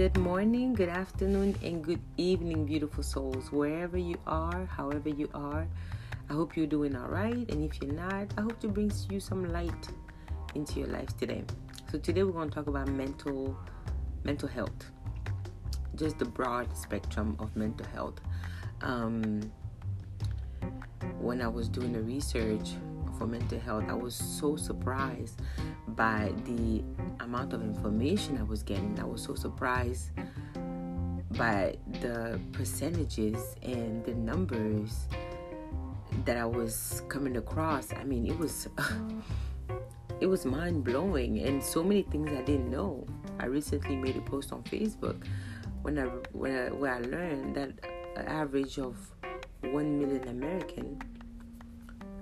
[0.00, 5.68] Good morning, good afternoon, and good evening, beautiful souls, wherever you are, however you are.
[6.30, 7.46] I hope you're doing all right.
[7.50, 9.88] And if you're not, I hope to bring you some light
[10.54, 11.44] into your life today.
[11.92, 13.54] So today we're going to talk about mental
[14.24, 14.90] mental health,
[15.96, 18.22] just the broad spectrum of mental health.
[18.80, 19.52] Um,
[21.18, 22.70] when I was doing the research
[23.20, 25.42] for mental health, I was so surprised
[25.88, 26.82] by the
[27.22, 28.98] amount of information I was getting.
[28.98, 30.12] I was so surprised
[31.36, 35.06] by the percentages and the numbers
[36.24, 37.92] that I was coming across.
[37.92, 38.68] I mean, it was
[40.20, 43.06] it was mind blowing and so many things I didn't know.
[43.38, 45.26] I recently made a post on Facebook
[45.82, 47.72] when I when I, where I learned that
[48.16, 48.96] an average of
[49.60, 50.98] one million American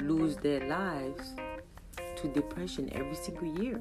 [0.02, 1.34] lose their lives
[2.16, 3.80] to depression every single year.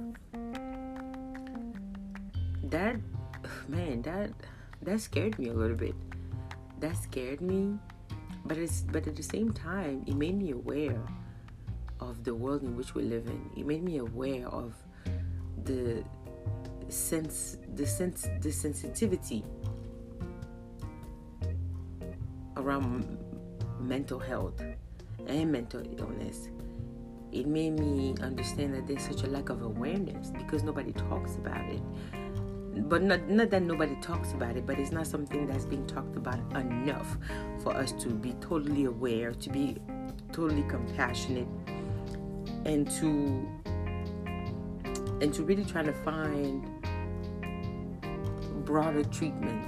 [2.64, 2.98] That
[3.68, 4.32] man, that
[4.82, 5.96] that scared me a little bit.
[6.80, 7.78] That scared me,
[8.46, 11.02] but it's but at the same time, it made me aware
[12.00, 13.50] of the world in which we live in.
[13.58, 14.76] It made me aware of
[15.64, 16.04] the
[16.90, 19.44] sense, the sense, the sensitivity
[22.56, 23.18] around
[23.80, 24.62] mental health
[25.28, 26.50] and mental illness.
[27.32, 31.66] It made me understand that there's such a lack of awareness because nobody talks about
[31.70, 31.82] it.
[32.90, 36.16] But not, not that nobody talks about it, but it's not something that's being talked
[36.16, 37.18] about enough
[37.64, 39.78] for us to be totally aware, to be
[40.32, 41.48] totally compassionate,
[42.66, 43.48] and to
[45.20, 46.70] and to really try to find
[48.64, 49.68] broader treatments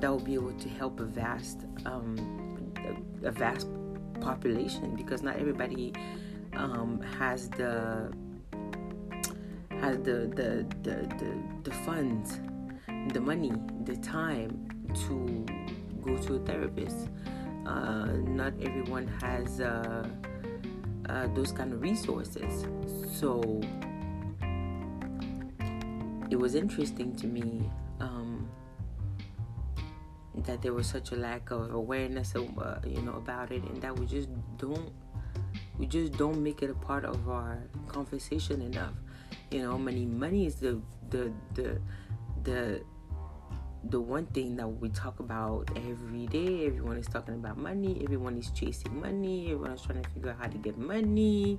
[0.00, 2.16] that will be able to help a vast um,
[3.24, 3.66] a vast
[4.20, 5.92] population because not everybody
[6.54, 8.12] um, has the
[9.80, 11.30] has the the, the the
[11.64, 12.40] the funds,
[13.12, 13.52] the money,
[13.84, 14.68] the time
[15.06, 15.46] to
[16.02, 17.08] go to a therapist.
[17.66, 20.06] Uh, not everyone has uh,
[21.08, 22.66] uh, those kind of resources.
[23.18, 23.60] So
[26.30, 27.70] it was interesting to me
[30.44, 33.80] that there was such a lack of awareness, of, uh, you know, about it, and
[33.82, 34.28] that we just
[34.58, 34.92] don't
[35.78, 38.94] we just don't make it a part of our conversation enough.
[39.50, 41.80] You know, money money is the the the
[42.42, 42.82] the
[43.90, 46.66] the one thing that we talk about every day.
[46.66, 48.00] Everyone is talking about money.
[48.02, 49.52] Everyone is chasing money.
[49.52, 51.58] Everyone is trying to figure out how to get money.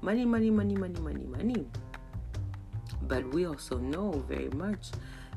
[0.00, 1.66] Money, money, money, money, money, money.
[3.02, 4.90] But we also know very much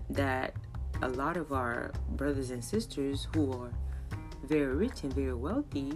[0.10, 0.54] that
[1.02, 3.72] a lot of our brothers and sisters who are
[4.44, 5.94] very rich and very wealthy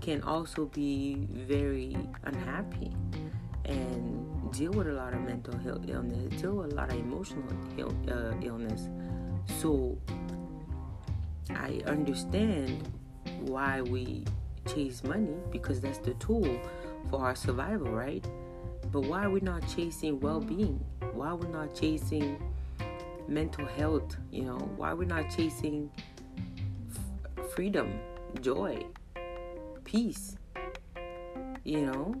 [0.00, 2.92] can also be very unhappy
[3.64, 7.42] and deal with a lot of mental health illness, deal with a lot of emotional
[8.08, 8.88] uh, illness.
[9.60, 9.98] So
[11.50, 12.88] I understand
[13.40, 14.24] why we
[14.66, 16.60] chase money because that's the tool
[17.10, 18.24] for our survival, right?
[18.92, 20.84] But why are we not chasing well being?
[21.12, 22.38] Why are we not chasing
[23.28, 24.16] mental health?
[24.30, 25.90] You know, why we're not chasing
[26.90, 28.00] f- freedom,
[28.40, 28.84] joy,
[29.84, 30.36] peace?
[31.64, 32.14] You know,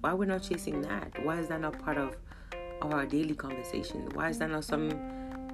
[0.00, 1.24] why we're not chasing that?
[1.24, 2.16] Why is that not part of,
[2.82, 4.08] of our daily conversation?
[4.14, 4.90] Why is that not some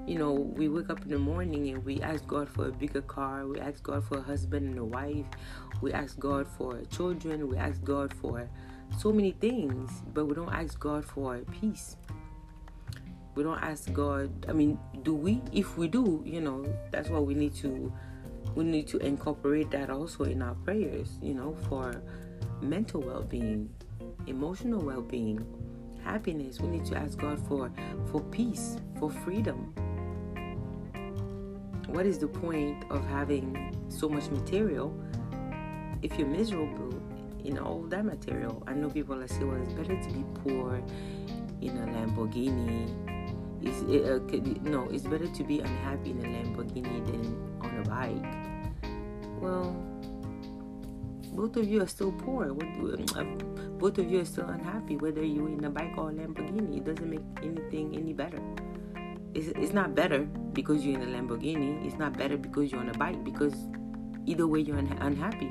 [0.07, 3.03] you know, we wake up in the morning and we ask God for a bigger
[3.03, 5.27] car, we ask God for a husband and a wife,
[5.81, 8.49] we ask God for children, we ask God for
[8.99, 11.97] so many things, but we don't ask God for peace.
[13.41, 15.41] We don't ask God, I mean, do we?
[15.51, 17.91] If we do, you know, that's what we need to
[18.55, 22.03] we need to incorporate that also in our prayers, you know, for
[22.61, 23.71] mental well-being,
[24.27, 25.43] emotional well-being,
[26.05, 26.61] happiness.
[26.61, 27.73] We need to ask God for
[28.13, 29.73] for peace, for freedom,
[31.87, 34.95] what is the point of having so much material
[36.03, 36.93] if you're miserable
[37.43, 38.63] in all that material?
[38.67, 40.83] I know people that say, well, it's better to be poor
[41.61, 42.89] in a Lamborghini.
[43.63, 47.89] It's, it, uh, no, it's better to be unhappy in a Lamborghini than on a
[47.89, 48.25] bike.
[49.41, 49.77] Well,
[51.33, 52.51] both of you are still poor.
[52.51, 53.25] Uh,
[53.79, 56.79] both of you are still unhappy, whether you're in a bike or a Lamborghini.
[56.79, 58.41] It doesn't make anything any better
[59.35, 60.21] it's, it's not better
[60.53, 61.85] because you're in a Lamborghini.
[61.87, 63.55] It's not better because you're on a bike because
[64.27, 65.51] either way you're un- unhappy.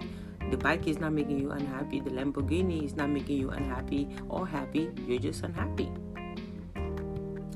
[0.51, 1.99] The bike is not making you unhappy.
[1.99, 4.91] The Lamborghini is not making you unhappy or happy.
[5.05, 5.91] You're just unhappy.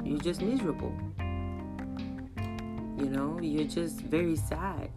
[0.04, 0.94] You're just miserable.
[2.98, 4.90] You know, you're just very sad.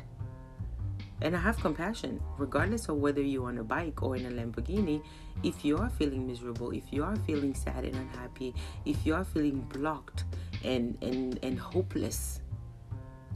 [1.23, 5.03] And I have compassion, regardless of whether you're on a bike or in a Lamborghini.
[5.43, 8.55] If you are feeling miserable, if you are feeling sad and unhappy,
[8.85, 10.25] if you are feeling blocked
[10.65, 12.41] and and and hopeless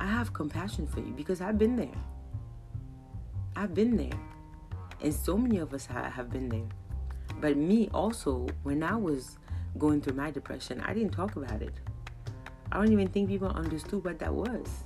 [0.00, 2.00] i have compassion for you because i've been there
[3.56, 4.18] i've been there
[5.02, 6.68] and so many of us have been there
[7.40, 9.38] but me also when i was
[9.78, 11.74] going through my depression i didn't talk about it
[12.72, 14.84] i don't even think people understood what that was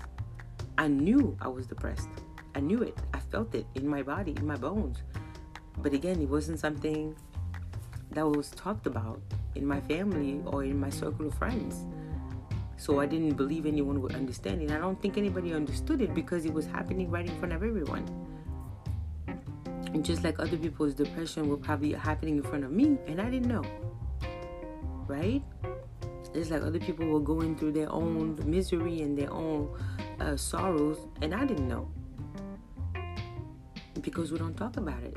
[0.78, 2.08] i knew i was depressed
[2.54, 5.02] i knew it i felt it in my body in my bones
[5.78, 7.14] but again it wasn't something
[8.14, 9.20] that was talked about
[9.54, 11.84] in my family or in my circle of friends.
[12.76, 14.70] So I didn't believe anyone would understand it.
[14.70, 18.04] I don't think anybody understood it because it was happening right in front of everyone.
[19.26, 23.30] And just like other people's depression were probably happening in front of me, and I
[23.30, 23.62] didn't know.
[25.06, 25.42] Right?
[26.34, 29.70] It's like other people were going through their own misery and their own
[30.20, 31.88] uh, sorrows, and I didn't know.
[34.00, 35.16] Because we don't talk about it.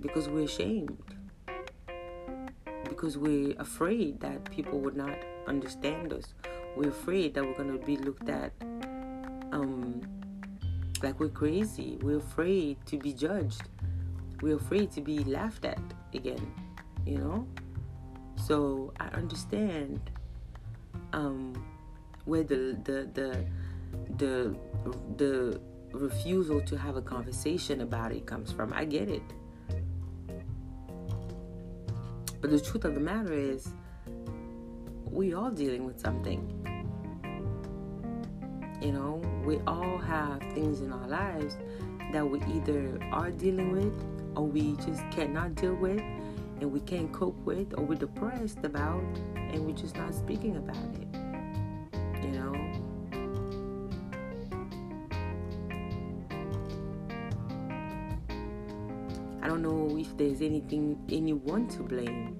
[0.00, 0.96] Because we're ashamed
[2.98, 5.16] because we're afraid that people would not
[5.46, 6.34] understand us.
[6.76, 8.52] We're afraid that we're to be looked at
[9.52, 10.02] um,
[11.00, 11.98] like we're crazy.
[12.02, 13.62] We're afraid to be judged.
[14.42, 15.80] We're afraid to be laughed at
[16.12, 16.52] again,
[17.06, 17.46] you know?
[18.46, 20.00] So I understand
[21.12, 21.62] um,
[22.24, 23.46] where the, the, the,
[24.16, 24.56] the,
[25.16, 25.60] the
[25.92, 28.72] refusal to have a conversation about it comes from.
[28.72, 29.22] I get it.
[32.40, 33.68] But the truth of the matter is,
[35.10, 36.54] we all dealing with something.
[38.80, 41.56] You know, we all have things in our lives
[42.12, 43.92] that we either are dealing with
[44.36, 46.00] or we just cannot deal with
[46.60, 49.02] and we can't cope with or we're depressed about
[49.36, 51.08] and we're just not speaking about it.
[52.22, 52.54] You know?
[59.42, 62.36] I don't know if there's anything anyone to blame.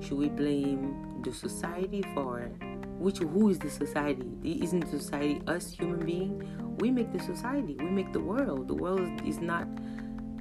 [0.00, 2.52] Should we blame the society for it?
[2.98, 4.26] which who is the society?
[4.42, 6.76] Isn't the society us human being?
[6.78, 7.76] We make the society.
[7.78, 8.68] We make the world.
[8.68, 9.68] The world is not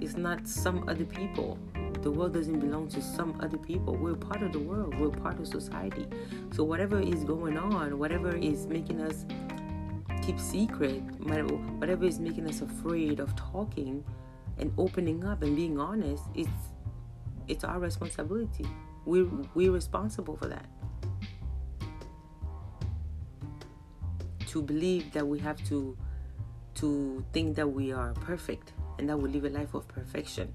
[0.01, 1.57] is not some other people.
[2.05, 3.95] The world doesn't belong to some other people.
[3.95, 4.93] We're part of the world.
[4.99, 6.05] We're part of society.
[6.53, 9.25] So whatever is going on, whatever is making us
[10.21, 14.03] keep secret, whatever is making us afraid of talking,
[14.59, 16.69] and opening up and being honest, it's
[17.47, 18.67] it's our responsibility.
[19.05, 19.25] We're
[19.55, 20.67] we're responsible for that.
[24.49, 25.97] To believe that we have to
[26.75, 30.53] to think that we are perfect and that we live a life of perfection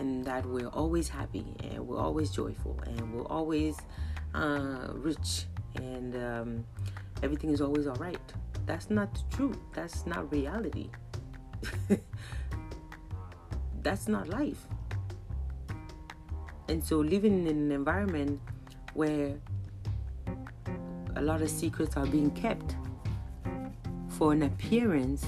[0.00, 3.76] and that we're always happy and we're always joyful and we're always
[4.34, 5.44] uh, rich
[5.76, 6.64] and um,
[7.22, 8.18] everything is always all right.
[8.66, 9.58] That's not the truth.
[9.74, 10.88] That's not reality.
[13.82, 14.66] that's not life.
[16.68, 18.40] And so, living in an environment
[18.94, 19.34] where
[21.16, 22.76] a lot of secrets are being kept
[24.08, 25.26] for an appearance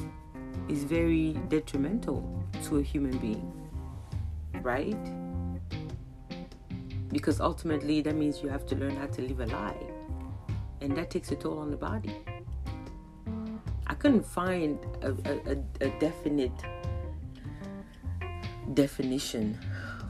[0.69, 3.62] is very detrimental to a human being,
[4.63, 4.97] right?
[7.11, 9.77] Because ultimately, that means you have to learn how to live a lie,
[10.81, 12.17] and that takes a toll on the body.
[13.87, 15.11] I couldn't find a,
[15.51, 16.53] a, a definite
[18.75, 19.59] definition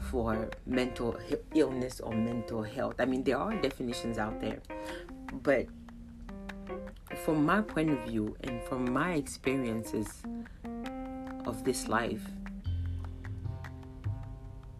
[0.09, 1.17] for mental
[1.53, 2.95] illness or mental health.
[2.99, 4.59] I mean, there are definitions out there,
[5.41, 5.65] but
[7.25, 10.23] from my point of view and from my experiences
[11.45, 12.21] of this life,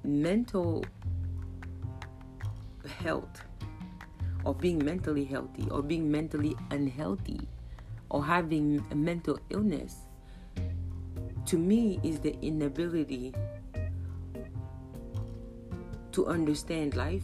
[0.03, 0.83] mental
[2.99, 3.43] health
[4.43, 7.47] or being mentally healthy or being mentally unhealthy
[8.09, 10.01] or having a mental illness
[11.45, 13.33] to me is the inability
[16.11, 17.23] to understand life.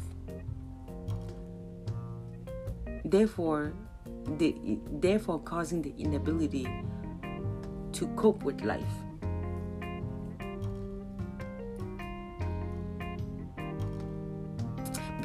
[3.05, 3.73] Therefore,
[4.37, 4.55] the,
[4.91, 6.67] therefore causing the inability
[7.93, 8.83] to cope with life.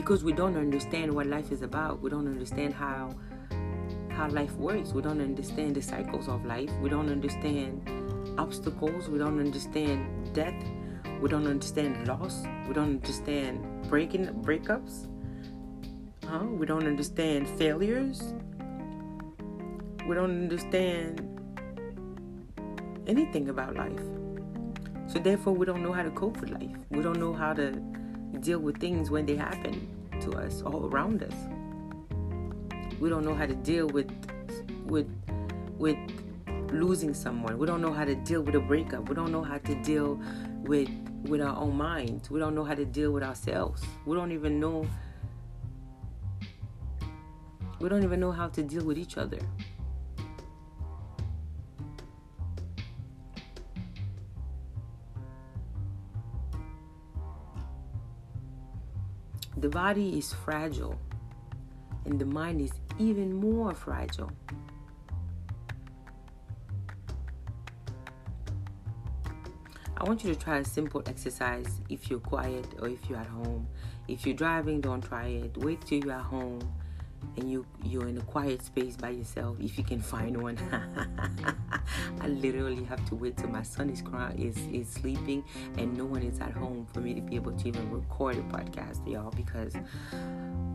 [0.05, 2.03] Because we don't understand what life is about.
[2.03, 3.15] We don't understand how
[4.11, 4.93] how life works.
[4.93, 6.71] We don't understand the cycles of life.
[6.83, 7.89] We don't understand
[8.37, 9.09] obstacles.
[9.09, 10.63] We don't understand death.
[11.23, 12.45] We don't understand loss.
[12.69, 15.09] We don't understand breaking breakups.
[16.29, 16.45] Huh?
[16.45, 18.35] We don't understand failures.
[20.07, 21.23] We don't understand
[23.07, 24.05] anything about life.
[25.07, 26.77] So therefore we don't know how to cope with life.
[26.91, 27.83] We don't know how to
[28.35, 29.89] deal with things when they happen
[30.21, 31.35] to us all around us.
[33.01, 34.11] We don't know how to deal with
[34.87, 35.09] with
[35.79, 35.97] with
[36.71, 37.59] losing someone.
[37.59, 39.09] We don't know how to deal with a breakup.
[39.09, 40.21] We don't know how to deal
[40.63, 40.89] with
[41.25, 42.31] with our own minds.
[42.31, 43.83] We don't know how to deal with ourselves.
[44.07, 44.87] We don't even know
[47.81, 49.39] We don't even know how to deal with each other.
[59.65, 61.01] The body is fragile,
[62.05, 64.31] and the mind is even more fragile.
[69.97, 73.27] I want you to try a simple exercise if you're quiet or if you're at
[73.27, 73.67] home.
[74.07, 75.57] If you're driving, don't try it.
[75.57, 76.61] Wait till you're at home
[77.37, 80.59] and you you're in a quiet space by yourself if you can find one.
[82.21, 85.45] I literally have to wait till my son is crying is is sleeping
[85.79, 88.43] and no one is at home for me to be able to even record a
[88.43, 89.75] podcast, y'all, because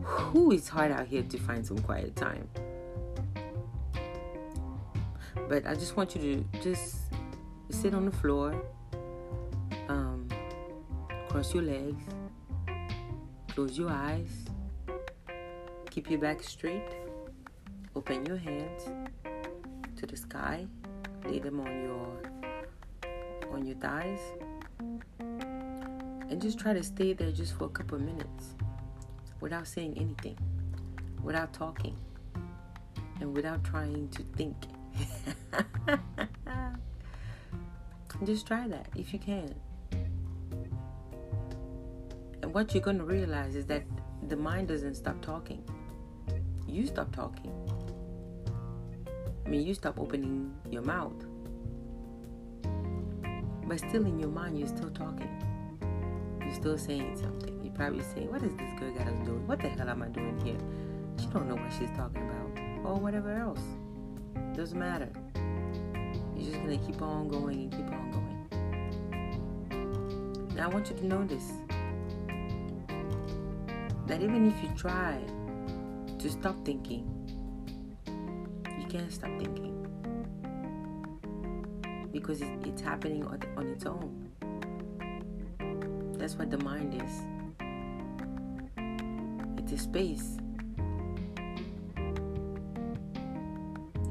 [0.02, 2.48] who is hard out here to find some quiet time.
[5.48, 6.96] But I just want you to just
[7.70, 8.54] sit on the floor
[9.88, 10.28] um
[11.30, 12.02] Cross your legs.
[13.54, 14.39] Close your eyes.
[15.90, 16.86] Keep your back straight.
[17.96, 18.84] Open your hands
[19.96, 20.64] to the sky.
[21.24, 22.22] Lay them on your
[23.52, 24.20] on your thighs.
[25.18, 28.54] And just try to stay there just for a couple of minutes
[29.40, 30.38] without saying anything,
[31.24, 31.96] without talking,
[33.20, 34.54] and without trying to think.
[38.24, 39.52] just try that if you can.
[42.42, 43.82] And what you're going to realize is that
[44.28, 45.64] the mind doesn't stop talking.
[46.70, 47.52] You stop talking.
[49.44, 51.26] I mean, you stop opening your mouth.
[53.66, 55.28] But still in your mind, you're still talking.
[56.40, 57.60] You're still saying something.
[57.60, 59.44] You're probably saying, What is this girl got us doing?
[59.48, 60.58] What the hell am I doing here?
[61.18, 62.86] She don't know what she's talking about.
[62.86, 63.62] Or whatever else.
[64.54, 65.10] Doesn't matter.
[66.36, 68.46] You're just gonna keep on going and keep on going.
[70.54, 71.52] Now I want you to this
[74.06, 75.20] that even if you try
[76.20, 77.04] to stop thinking,
[78.78, 79.74] you can't stop thinking
[82.12, 84.28] because it's happening on its own.
[86.18, 87.22] That's what the mind is.
[89.56, 90.36] It's a space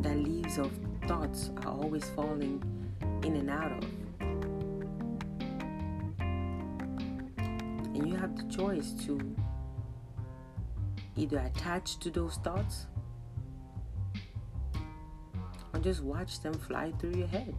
[0.01, 0.71] that leaves of
[1.07, 2.63] thoughts are always falling
[3.23, 3.83] in and out of.
[7.93, 9.19] And you have the choice to
[11.19, 12.87] either attach to those thoughts
[15.73, 17.55] or just watch them fly through your head.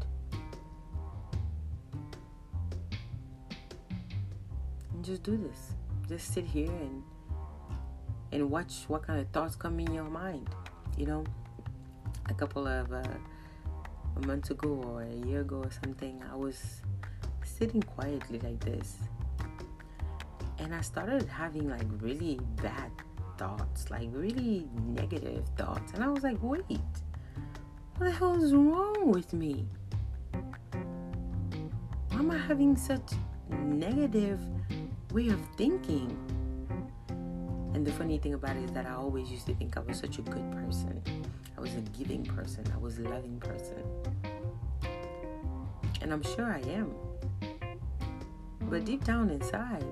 [4.94, 5.72] And just do this.
[6.08, 7.02] Just sit here and
[8.32, 10.48] and watch what kind of thoughts come in your mind.
[10.96, 11.24] You know,
[12.28, 13.02] a couple of uh,
[14.16, 16.82] a month ago or a year ago or something, I was
[17.44, 18.98] sitting quietly like this,
[20.58, 22.90] and I started having like really bad
[23.40, 25.92] thoughts, like really negative thoughts.
[25.94, 26.66] And I was like, wait,
[27.96, 29.64] what the hell is wrong with me?
[32.10, 33.12] Why am I having such
[33.48, 34.40] negative
[35.12, 36.14] way of thinking?
[37.72, 39.98] And the funny thing about it is that I always used to think I was
[39.98, 41.02] such a good person.
[41.56, 42.62] I was a giving person.
[42.74, 43.82] I was a loving person.
[46.02, 46.92] And I'm sure I am.
[48.68, 49.84] But deep down inside,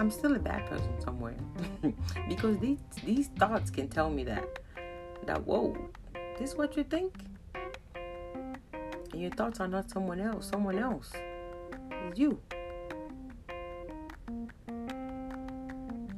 [0.00, 1.36] I'm still a bad person somewhere.
[2.28, 4.58] because these these thoughts can tell me that
[5.26, 5.76] that whoa,
[6.38, 7.12] this is what you think?
[9.12, 10.48] And your thoughts are not someone else.
[10.48, 11.12] Someone else
[11.90, 12.40] It's you.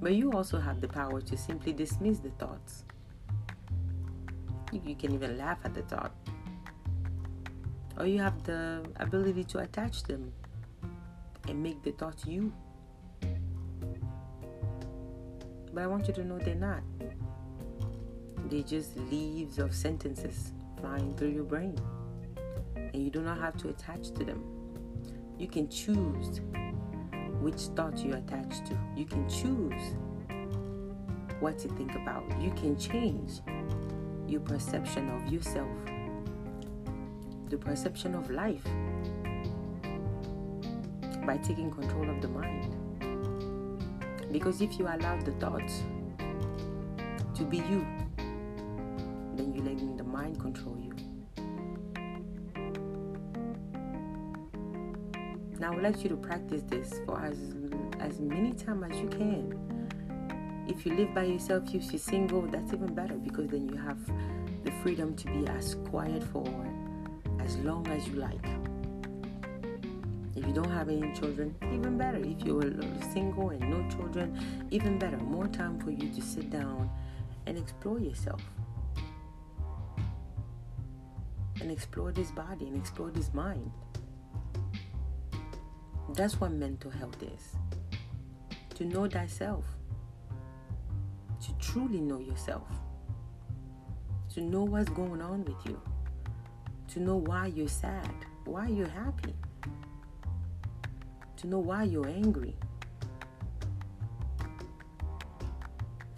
[0.00, 2.84] But you also have the power to simply dismiss the thoughts.
[4.72, 6.12] You, can even laugh at the thought.
[7.98, 10.32] Or you have the ability to attach them
[11.48, 12.52] and make the thoughts you.
[15.72, 16.82] But I want you to know they're not.
[18.50, 21.78] They're just leaves of sentences flying through your brain.
[22.76, 24.42] And you do not have to attach to them.
[25.38, 26.40] You can choose
[27.40, 28.78] which thoughts you attach to.
[28.96, 29.96] You can choose
[31.40, 32.22] what to think about.
[32.40, 33.40] You can change
[34.28, 35.68] your perception of yourself,
[37.48, 38.64] the perception of life
[41.26, 42.61] by taking control of the mind.
[44.32, 45.82] Because if you allow the thoughts
[47.34, 47.86] to be you,
[49.36, 50.94] then you're letting the mind control you.
[55.58, 57.38] Now, I would like you to practice this for as
[58.00, 60.66] as many times as you can.
[60.66, 63.98] If you live by yourself, if you're single, that's even better because then you have
[64.64, 66.46] the freedom to be as quiet for
[67.38, 68.61] as long as you like.
[70.42, 72.18] If you don't have any children, even better.
[72.18, 72.62] If you're
[73.12, 75.16] single and no children, even better.
[75.18, 76.90] More time for you to sit down
[77.46, 78.42] and explore yourself.
[81.60, 83.70] And explore this body and explore this mind.
[86.14, 87.54] That's what mental health is.
[88.74, 89.64] To know thyself.
[91.42, 92.66] To truly know yourself.
[94.34, 95.80] To know what's going on with you.
[96.88, 98.12] To know why you're sad,
[98.44, 99.36] why you're happy.
[101.42, 102.56] To know why you're angry.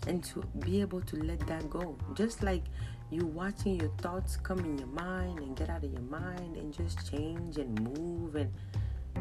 [0.07, 1.97] and to be able to let that go.
[2.15, 2.65] Just like
[3.11, 6.73] you watching your thoughts come in your mind and get out of your mind and
[6.73, 8.53] just change and move and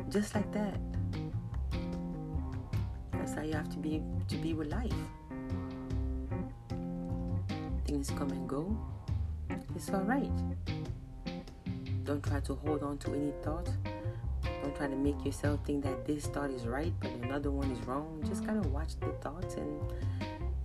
[0.09, 0.77] just like that.
[3.11, 4.93] That's how you have to be to be with life.
[7.85, 8.77] Things come and go.
[9.75, 10.31] It's alright.
[12.03, 13.69] Don't try to hold on to any thought.
[14.63, 17.85] Don't try to make yourself think that this thought is right but another one is
[17.85, 18.23] wrong.
[18.25, 19.81] Just kind of watch the thoughts and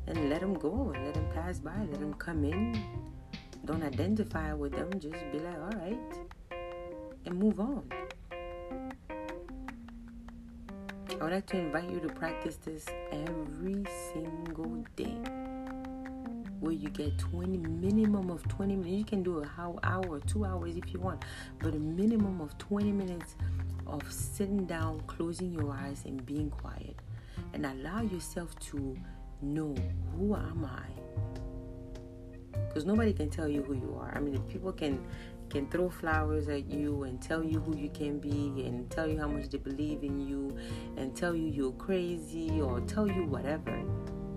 [0.06, 2.80] and let them go and let them pass by let them come in.
[3.64, 5.98] Don't identify with them just be like all right
[7.26, 7.82] and move on.
[11.10, 15.18] I would like to invite you to practice this every single day
[16.60, 18.98] where you get 20 minimum of 20 minutes.
[18.98, 21.24] You can do a how hour two hours if you want
[21.58, 23.34] but a minimum of 20 minutes
[23.88, 26.96] of sitting down closing your eyes and being quiet
[27.54, 28.96] and allow yourself to
[29.42, 29.74] know
[30.16, 30.86] who am I?
[32.68, 34.12] Because nobody can tell you who you are.
[34.14, 35.04] I mean, people can
[35.48, 39.18] can throw flowers at you and tell you who you can be and tell you
[39.18, 40.54] how much they believe in you
[40.98, 43.82] and tell you you're crazy or tell you whatever.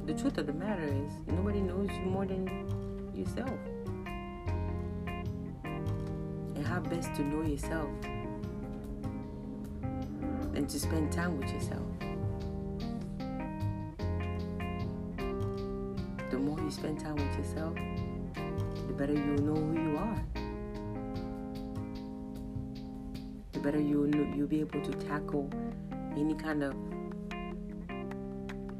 [0.05, 2.47] The truth of the matter is, nobody knows you more than
[3.13, 3.59] yourself.
[6.55, 7.89] And how best to know yourself
[10.61, 11.81] and to spend time with yourself.
[16.29, 17.73] the more you spend time with yourself,
[18.87, 20.23] the better you'll know who you are.
[23.53, 25.49] The better you'll, know, you'll be able to tackle
[26.15, 26.75] any kind of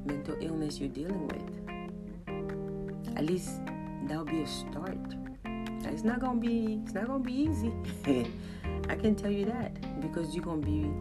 [0.06, 1.42] mental illness you're dealing with.
[3.18, 3.60] At least
[4.08, 5.00] that'll be a start.
[5.46, 7.74] It's not gonna be it's not gonna be easy.
[8.88, 10.92] I can tell you that because you're gonna be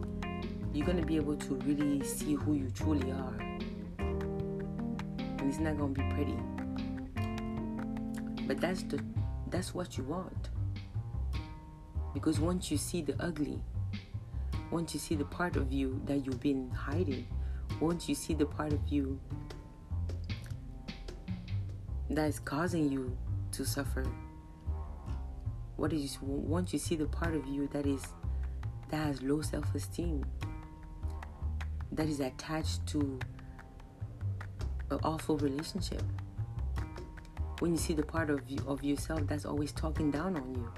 [0.73, 3.51] you're gonna be able to really see who you truly are
[5.41, 6.37] and it's not gonna be pretty.
[8.47, 9.03] But that's the
[9.49, 10.49] that's what you want.
[12.13, 13.59] Because once you see the ugly,
[14.69, 17.25] once you see the part of you that you've been hiding,
[17.79, 19.19] once you see the part of you
[22.09, 23.17] that is causing you
[23.53, 24.05] to suffer,
[25.75, 28.05] what is once you see the part of you that is
[28.89, 30.23] that has low self-esteem,
[31.91, 33.19] that is attached to
[34.89, 36.03] an awful relationship.
[37.59, 40.71] When you see the part of you, of yourself that's always talking down on you,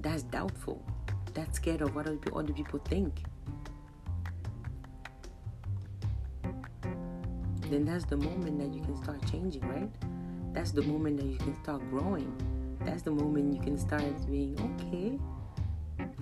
[0.00, 0.84] that's doubtful,
[1.32, 3.22] that's scared of what other people think,
[7.70, 9.90] then that's the moment that you can start changing, right?
[10.52, 12.32] That's the moment that you can start growing.
[12.84, 15.18] That's the moment you can start being okay.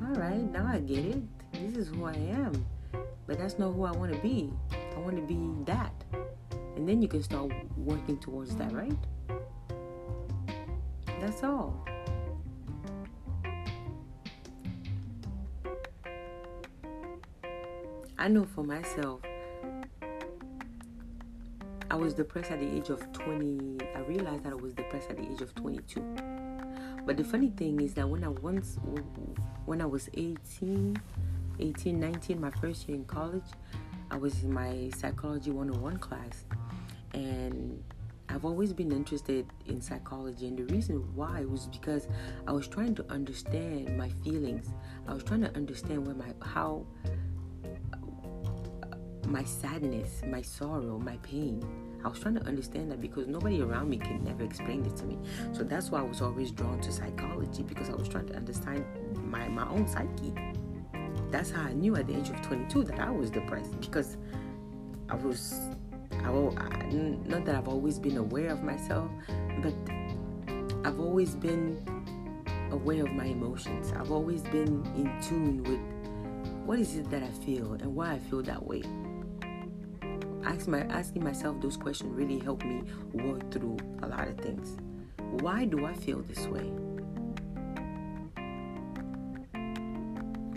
[0.00, 1.22] All right, now I get it.
[1.52, 2.64] This is who I am.
[3.27, 4.53] But that's not who I want to be.
[4.73, 5.93] I want to be that.
[6.77, 8.97] And then you can start working towards that, right?
[11.21, 11.87] That's all.
[18.19, 19.21] I know for myself,
[21.91, 23.79] I was depressed at the age of 20.
[23.95, 26.01] I realized that I was depressed at the age of 22.
[27.05, 28.79] But the funny thing is that when I once,
[29.67, 30.97] when I was 18,
[31.61, 33.45] 18, 19, my first year in college,
[34.11, 36.45] I was in my psychology 101 class
[37.15, 37.83] and
[38.29, 42.09] I've always been interested in psychology, and the reason why was because
[42.47, 44.71] I was trying to understand my feelings.
[45.07, 46.87] I was trying to understand where my how
[49.27, 51.62] my sadness, my sorrow, my pain.
[52.05, 55.05] I was trying to understand that because nobody around me can never explain it to
[55.05, 55.19] me.
[55.53, 58.85] So that's why I was always drawn to psychology because I was trying to understand
[59.25, 60.35] my, my own psyche.
[61.33, 64.18] That's how I knew at the age of 22 that I was depressed because
[65.09, 65.59] I was
[66.25, 66.53] I will,
[67.27, 69.11] not that I've always been aware of myself,
[69.61, 69.75] but
[70.85, 71.83] I've always been
[72.71, 73.92] aware of my emotions.
[73.99, 75.81] I've always been in tune with
[76.64, 78.83] what is it that I feel and why I feel that way.
[80.45, 84.77] Ask my, asking myself those questions really helped me work through a lot of things.
[85.40, 86.71] Why do I feel this way?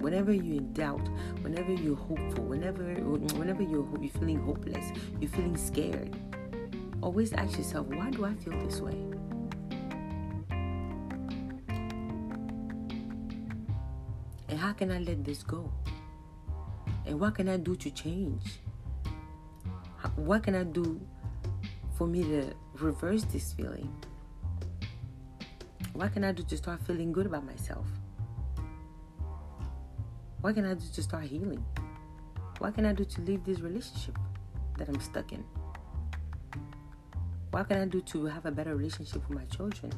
[0.06, 1.10] Whenever you're in doubt,
[1.42, 2.84] whenever you're hopeful, whenever
[3.40, 6.16] whenever you're you're feeling hopeless, you're feeling scared,
[7.02, 8.94] always ask yourself, why do I feel this way?
[14.48, 15.74] And how can I let this go?
[17.08, 18.60] And what can I do to change?
[20.18, 21.02] What can I do
[21.98, 23.90] for me to reverse this feeling?
[25.94, 27.88] What can I do to start feeling good about myself?
[30.46, 31.66] What can I do to start healing?
[32.60, 34.16] What can I do to leave this relationship
[34.78, 35.44] that I'm stuck in?
[37.50, 39.92] What can I do to have a better relationship with my children?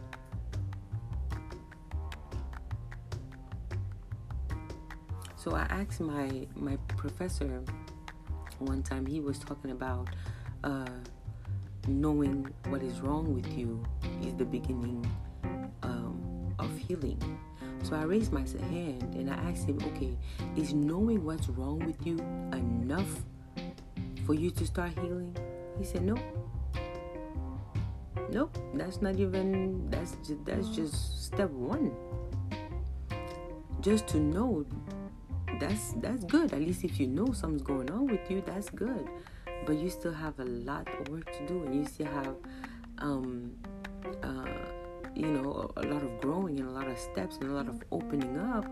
[5.35, 7.61] So I asked my my professor
[8.59, 9.05] one time.
[9.05, 10.07] He was talking about
[10.63, 10.95] uh,
[11.89, 13.83] knowing what is wrong with you
[14.21, 15.05] is the beginning
[15.83, 17.19] um, of healing.
[17.83, 20.17] So I raised my hand and I asked him, "Okay,
[20.55, 22.17] is knowing what's wrong with you
[22.51, 23.23] enough
[24.25, 25.35] for you to start healing?"
[25.77, 26.15] He said, "No."
[28.29, 31.91] Nope, that's not even that's just, that's just step 1.
[33.79, 34.65] Just to know
[35.59, 36.53] that's that's good.
[36.53, 39.07] At least if you know something's going on with you, that's good.
[39.65, 42.35] But you still have a lot of work to do, and you still have,
[42.99, 43.51] um,
[44.23, 44.45] uh,
[45.17, 47.81] you know, a, lot of growing and a lot of steps and a lot of
[47.91, 48.65] opening up,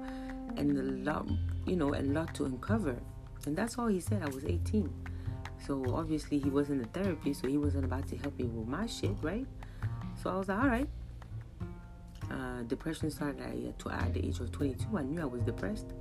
[0.57, 1.27] and a lot,
[1.65, 2.95] you know, a lot to uncover.
[3.45, 4.21] And that's all he said.
[4.21, 4.91] I was 18,
[5.65, 8.85] so obviously he wasn't a therapy, so he wasn't about to help me with my
[8.85, 9.47] shit, right?
[10.21, 10.89] So I was like, all right.
[12.31, 14.97] Uh, depression started at, at the age of 22.
[14.97, 15.93] I knew I was depressed.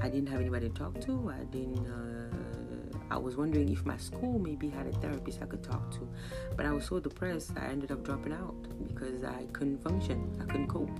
[0.00, 1.32] I didn't have anybody to talk to.
[1.34, 1.86] I didn't.
[1.86, 2.61] Uh,
[3.10, 6.08] I was wondering if my school maybe had a therapist I could talk to,
[6.56, 8.54] but I was so depressed I ended up dropping out
[8.88, 10.36] because I couldn't function.
[10.40, 10.90] I couldn't cope.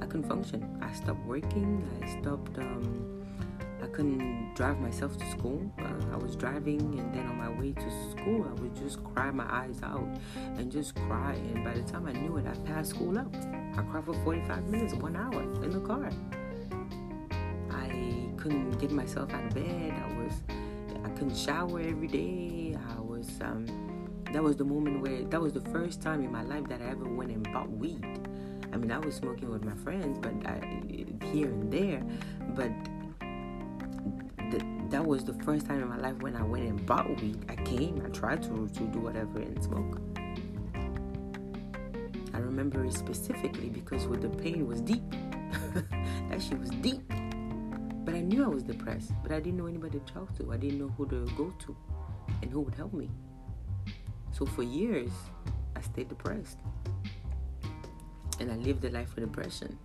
[0.00, 0.78] I couldn't function.
[0.82, 1.86] I stopped working.
[2.02, 2.58] I stopped.
[2.58, 3.24] Um,
[3.82, 5.72] I couldn't drive myself to school.
[5.78, 9.30] Uh, I was driving, and then on my way to school, I would just cry
[9.30, 10.08] my eyes out
[10.56, 11.34] and just cry.
[11.54, 13.32] And by the time I knew it, I passed school up.
[13.76, 16.10] I cried for 45 minutes, one hour in the car
[17.70, 19.92] I couldn't get myself out of bed.
[19.92, 20.32] I was
[21.18, 22.76] Couldn't shower every day.
[22.96, 23.66] I was um,
[24.32, 26.90] that was the moment where that was the first time in my life that I
[26.90, 28.04] ever went and bought weed.
[28.72, 30.60] I mean, I was smoking with my friends, but I,
[31.32, 32.04] here and there,
[32.54, 32.70] but
[34.52, 37.44] the, that was the first time in my life when I went and bought weed.
[37.48, 40.00] I came, I tried to to do whatever and smoke.
[42.32, 45.02] I remember it specifically because with the pain was deep.
[46.30, 47.02] that shit was deep.
[48.08, 50.50] But I knew I was depressed, but I didn't know anybody to talk to.
[50.50, 51.76] I didn't know who to go to
[52.40, 53.10] and who would help me.
[54.32, 55.10] So for years,
[55.76, 56.56] I stayed depressed.
[58.40, 59.78] And I lived a life of depression.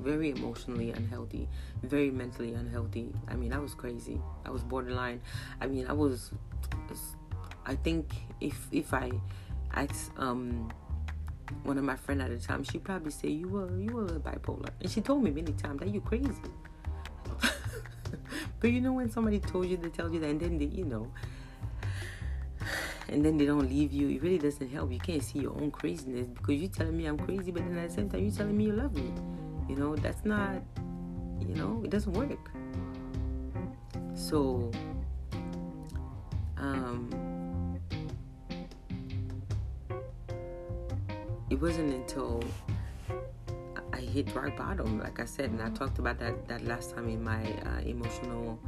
[0.00, 1.48] Very emotionally unhealthy,
[1.84, 3.14] very mentally unhealthy.
[3.28, 4.20] I mean, I was crazy.
[4.44, 5.20] I was borderline.
[5.60, 6.32] I mean, I was
[7.64, 9.12] I think if if I
[9.72, 10.68] asked um
[11.62, 14.70] one of my friend at the time, she'd probably say you were you were bipolar.
[14.80, 16.50] And she told me many times that you crazy.
[18.62, 20.84] But you know when somebody told you, they tell you that, and then they, you
[20.84, 21.10] know,
[23.08, 24.92] and then they don't leave you, it really doesn't help.
[24.92, 27.88] You can't see your own craziness because you're telling me I'm crazy, but then at
[27.88, 29.12] the same time, you're telling me you love me.
[29.68, 30.62] You know, that's not,
[31.40, 32.50] you know, it doesn't work.
[34.14, 34.70] So,
[36.56, 37.10] um,
[41.50, 42.44] it wasn't until
[44.06, 47.22] hit rock bottom, like I said, and I talked about that that last time in
[47.22, 48.58] my uh, emotional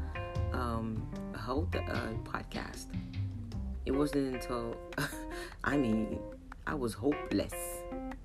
[0.53, 1.07] um,
[1.39, 2.87] health uh, podcast.
[3.87, 4.77] It wasn't until,
[5.65, 6.19] I mean,
[6.67, 7.55] I was hopeless.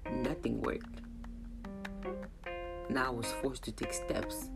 [0.09, 1.01] Nothing worked.
[2.89, 4.49] Now I was forced to take steps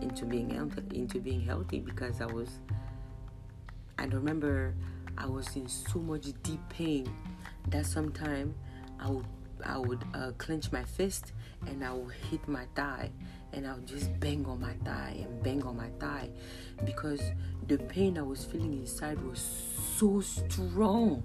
[0.00, 2.60] into being healthy, into being healthy because I was.
[3.98, 4.74] I remember
[5.16, 7.12] I was in so much deep pain
[7.68, 8.54] that sometimes
[9.00, 9.26] I would
[9.64, 11.32] I would uh, clench my fist
[11.66, 13.10] and I would hit my thigh
[13.52, 16.30] and I would just bang on my thigh and bang on my thigh
[16.84, 17.20] because
[17.66, 19.40] the pain I was feeling inside was
[19.96, 21.22] so strong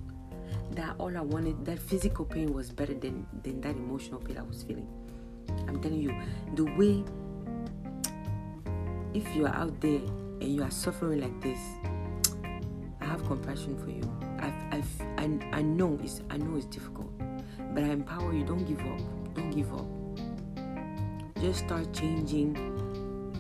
[0.72, 4.44] that all I wanted, that physical pain was better than, than that emotional pain I
[4.44, 4.88] was feeling.
[5.68, 6.16] I'm telling you,
[6.56, 7.04] the way,
[9.14, 10.00] if you are out there
[10.42, 11.60] and you are suffering like this,
[13.02, 14.02] I have compassion for you.
[14.40, 17.13] I've, I've, I, I know it's, I know it's difficult.
[17.74, 18.46] But I empower you.
[18.46, 19.34] Don't give up.
[19.34, 19.88] Don't give up.
[21.42, 22.56] Just start changing.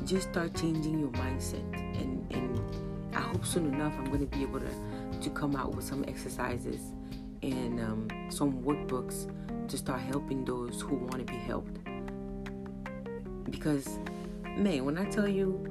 [0.05, 1.63] Just start changing your mindset.
[1.99, 4.73] And and I hope soon enough I'm going to be able to
[5.21, 6.91] to come out with some exercises
[7.43, 9.27] and um, some workbooks
[9.67, 11.79] to start helping those who want to be helped.
[13.49, 13.99] Because,
[14.57, 15.65] man, when I tell you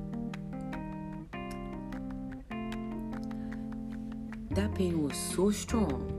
[4.51, 6.19] that pain was so strong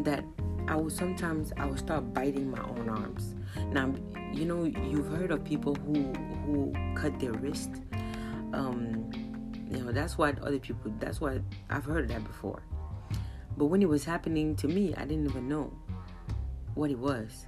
[0.00, 0.24] that
[0.68, 3.34] I would sometimes I would start biting my own arms.
[3.70, 3.94] Now,
[4.32, 6.12] you know, you've heard of people who
[6.46, 7.70] who cut their wrist.
[8.52, 9.10] Um,
[9.70, 10.92] you know, that's what other people.
[10.98, 12.62] That's what I've heard of that before.
[13.56, 15.72] But when it was happening to me, I didn't even know
[16.74, 17.46] what it was.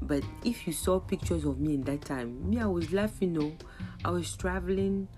[0.00, 3.32] But if you saw pictures of me in that time, me, I was laughing.
[3.32, 3.52] No,
[4.04, 5.08] I was traveling.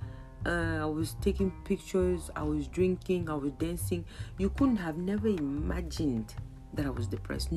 [0.46, 2.30] Uh, I was taking pictures.
[2.34, 3.28] I was drinking.
[3.28, 4.04] I was dancing.
[4.38, 6.34] You couldn't have never imagined
[6.74, 7.50] that I was depressed.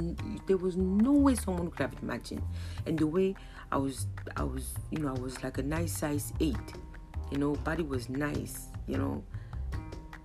[0.48, 2.44] There was no way someone could have imagined.
[2.86, 3.36] And the way
[3.72, 6.58] I was, I was, you know, I was like a nice size eight.
[7.32, 8.68] You know, body was nice.
[8.88, 9.24] You know,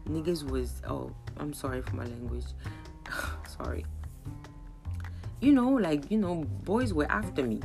[0.09, 0.83] niggas was.
[0.87, 2.45] Oh, I'm sorry for my language.
[3.59, 3.85] sorry
[5.41, 7.61] you know, like, you know, boys were after me.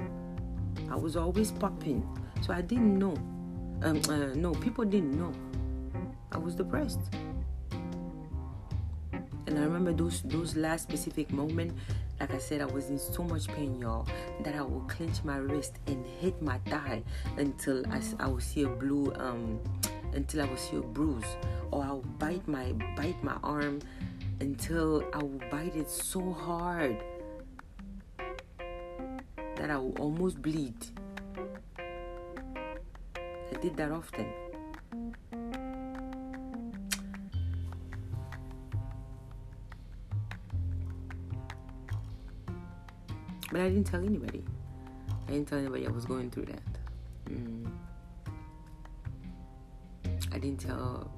[0.91, 2.07] I was always popping.
[2.41, 3.15] So I didn't know.
[3.83, 5.33] Um, uh, no, people didn't know.
[6.31, 6.99] I was depressed.
[9.45, 11.73] And I remember those those last specific moment,
[12.19, 14.08] like I said, I was in so much pain, y'all,
[14.43, 17.03] that I would clench my wrist and hit my thigh
[17.38, 19.60] until I, I would see a blue, um,
[20.13, 21.38] until I would see a bruise,
[21.71, 23.79] or I would bite my bite my arm
[24.39, 27.03] until I would bite it so hard
[29.56, 30.75] that I would almost bleed.
[31.77, 34.42] I did that often.
[43.53, 44.43] But I didn't tell anybody.
[45.27, 46.63] I didn't tell anybody I was going through that.
[47.29, 47.69] Mm.
[50.31, 51.11] I didn't tell.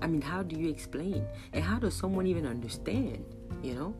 [0.00, 1.26] I mean, how do you explain?
[1.52, 3.22] And how does someone even understand?
[3.62, 3.94] You know?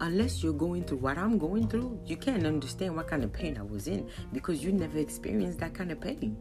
[0.00, 3.56] unless you're going through what I'm going through, you can't understand what kind of pain
[3.56, 6.36] I was in because you never experienced that kind of pain.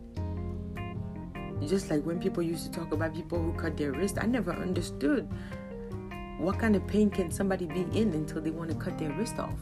[1.68, 4.52] Just like when people used to talk about people who cut their wrist, I never
[4.52, 5.30] understood
[6.40, 9.40] what kind of pain can somebody be in until they want to cut their wrist
[9.40, 9.60] off.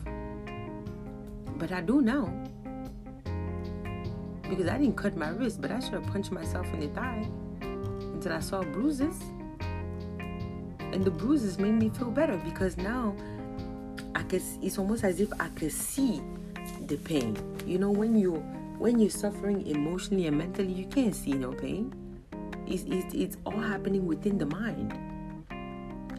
[1.62, 2.34] But I do now.
[4.50, 7.30] Because I didn't cut my wrist, but I should have punched myself in the thigh
[7.62, 9.16] until I saw bruises.
[10.80, 13.16] And the bruises made me feel better because now
[14.16, 16.20] I could, it's almost as if I could see
[16.88, 17.38] the pain.
[17.68, 18.44] You know, when you
[18.80, 21.94] when you're suffering emotionally and mentally, you can't see no pain.
[22.66, 24.94] It's, it's, it's all happening within the mind.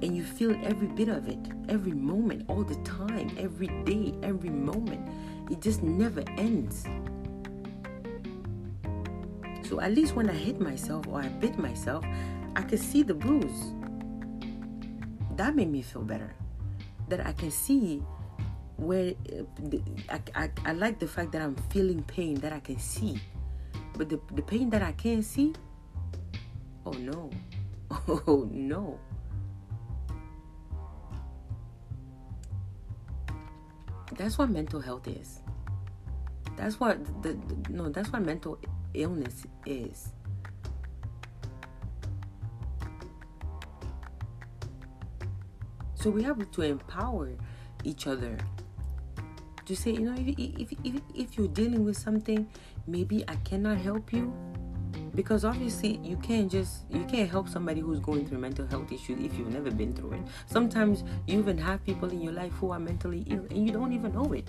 [0.03, 4.51] And you feel every bit of it, every moment, all the time, every day, every
[4.51, 5.09] moment.
[5.51, 6.87] It just never ends.
[9.63, 12.05] So at least when I hit myself or I bit myself,
[12.57, 13.73] I could see the bruise.
[15.37, 16.35] That made me feel better
[17.09, 18.03] that I can see
[18.77, 19.15] where
[20.09, 23.21] I, I, I like the fact that I'm feeling pain that I can see.
[23.97, 25.53] But the, the pain that I can't see,
[26.87, 27.31] oh no.
[28.27, 28.99] Oh no.
[34.16, 35.40] That's what mental health is.
[36.57, 38.59] That's what the, the no, that's what mental
[38.94, 40.12] illness is.
[45.94, 47.31] So we have to empower
[47.85, 48.37] each other
[49.64, 52.48] to say, you know, if, if, if, if you're dealing with something,
[52.87, 54.35] maybe I cannot help you
[55.14, 59.20] because obviously you can't just you can't help somebody who's going through mental health issues
[59.20, 60.22] if you've never been through it.
[60.46, 63.92] Sometimes you even have people in your life who are mentally ill and you don't
[63.92, 64.48] even know it.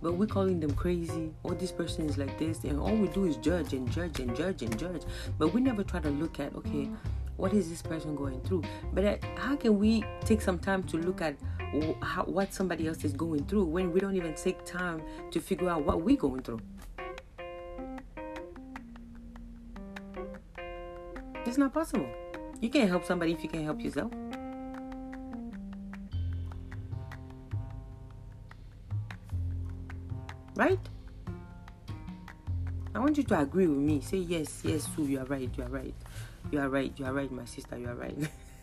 [0.00, 1.32] But we're calling them crazy.
[1.44, 2.62] Or oh, this person is like this.
[2.64, 5.00] And all we do is judge and judge and judge and judge.
[5.38, 6.90] But we never try to look at okay
[7.36, 8.62] what is this person going through?
[8.92, 11.34] But uh, how can we take some time to look at
[12.00, 15.68] how, what somebody else is going through when we don't even take time to figure
[15.68, 16.60] out what we're going through
[21.54, 22.08] it's not possible
[22.60, 24.10] you can't help somebody if you can't help yourself
[30.56, 30.80] right
[32.92, 34.00] I want you to agree with me.
[34.00, 35.92] Say yes, yes, Sue, you are right, you are right.
[36.52, 36.92] You are right.
[36.96, 37.76] You are right, my sister.
[37.76, 38.16] You are right.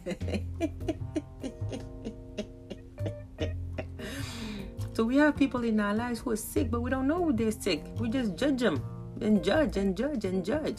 [4.94, 7.52] so we have people in our lives who are sick, but we don't know they're
[7.52, 7.84] sick.
[8.00, 8.82] We just judge them
[9.20, 10.78] and judge and judge and judge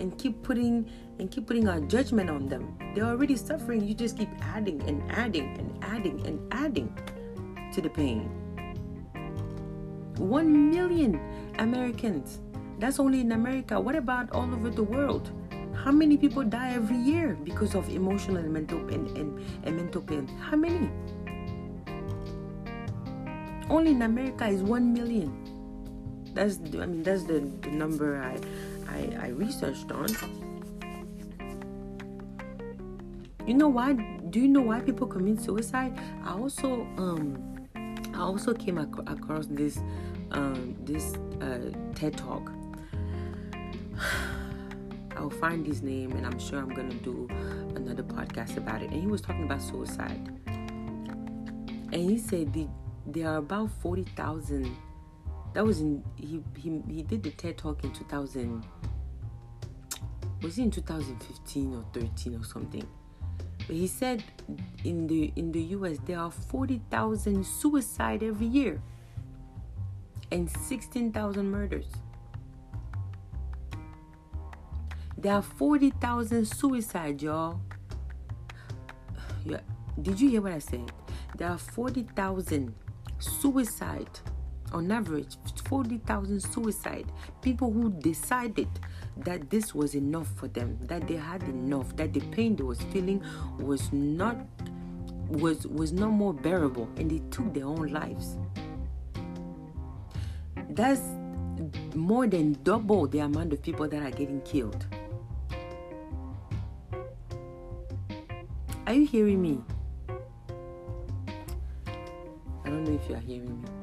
[0.00, 2.76] and keep putting and keep putting our judgment on them.
[2.94, 3.86] They're already suffering.
[3.86, 6.88] You just keep adding and adding and adding and adding
[7.74, 8.30] to the pain.
[10.16, 11.20] One million
[11.58, 12.40] Americans.
[12.78, 13.78] That's only in America.
[13.78, 15.30] What about all over the world?
[15.74, 20.02] How many people die every year because of emotional and mental and, and, and mental
[20.02, 20.26] pain?
[20.40, 20.90] How many?
[23.68, 25.32] Only in America is one million.
[26.34, 28.38] That's I mean that's the, the number I,
[28.90, 30.08] I I researched on.
[33.46, 33.94] You know why
[34.30, 35.98] do you know why people commit suicide?
[36.24, 37.68] I also um
[38.14, 39.78] I also came ac- across this
[40.30, 42.50] um this uh, TED talk.
[45.16, 47.28] I'll find his name and I'm sure I'm gonna do
[47.74, 48.90] another podcast about it.
[48.90, 50.28] And he was talking about suicide.
[51.92, 52.68] And he said the,
[53.06, 54.76] there are about forty thousand
[55.54, 58.64] that was in he, he he did the TED talk in 2000
[60.42, 62.86] was it in 2015 or 13 or something?
[63.66, 64.24] But he said
[64.84, 68.80] in the in the US there are 40,000 suicide every year
[70.32, 71.86] and 16,000 murders.
[75.18, 77.60] There are 40,000 suicide y'all.
[79.44, 79.60] Yeah
[80.02, 80.92] did you hear what I said?
[81.36, 82.74] There are 40,000
[83.18, 84.08] suicide
[84.72, 85.36] on average
[85.68, 87.06] 40,000 suicide.
[87.42, 88.68] People who decided
[89.18, 92.80] that this was enough for them that they had enough that the pain they was
[92.92, 93.22] feeling
[93.58, 94.36] was not
[95.28, 98.36] was was not more bearable and they took their own lives.
[100.70, 101.02] That's
[101.94, 104.86] more than double the amount of people that are getting killed.
[108.86, 109.60] Are you hearing me?
[112.64, 113.79] I don't know if you are hearing me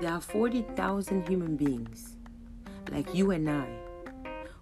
[0.00, 2.16] There are 40,000 human beings
[2.92, 3.66] like you and I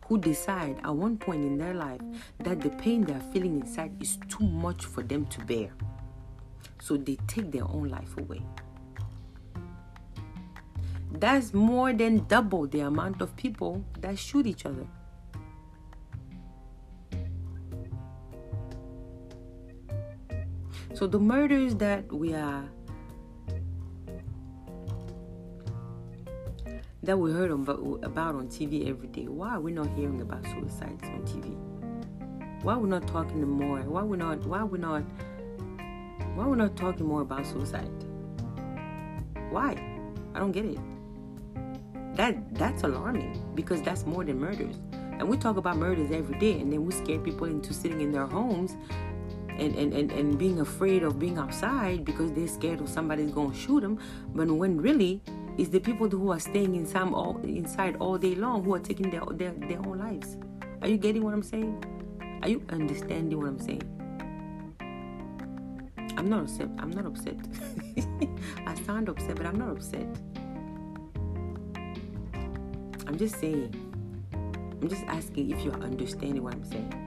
[0.06, 2.00] who decide at one point in their life
[2.38, 5.70] that the pain they're feeling inside is too much for them to bear.
[6.80, 8.42] So they take their own life away.
[11.10, 14.86] That's more than double the amount of people that shoot each other.
[20.94, 22.68] So the murders that we are
[27.04, 29.28] that we heard about on TV every day.
[29.28, 31.54] Why are we not hearing about suicides on TV?
[32.62, 33.80] Why are we not talking more?
[33.80, 34.44] Why are we not?
[34.46, 35.02] Why are we not?
[36.34, 37.90] Why are we not talking more about suicide?
[39.50, 39.72] Why?
[40.34, 40.78] I don't get it.
[42.16, 44.76] That that's alarming because that's more than murders.
[44.92, 48.12] And we talk about murders every day, and then we scare people into sitting in
[48.12, 48.76] their homes
[49.50, 53.52] and, and, and, and being afraid of being outside because they're scared of somebody's to
[53.54, 53.98] shoot them.
[54.34, 55.22] But when really
[55.56, 59.10] it's the people who are staying inside all, inside all day long who are taking
[59.10, 60.36] their, their, their own lives.
[60.82, 61.84] Are you getting what I'm saying?
[62.42, 63.82] Are you understanding what I'm saying?
[66.16, 66.68] I'm not upset.
[66.78, 67.36] I'm not upset.
[68.66, 70.06] I sound upset, but I'm not upset.
[73.06, 73.74] I'm just saying.
[74.32, 77.03] I'm just asking if you're understanding what I'm saying.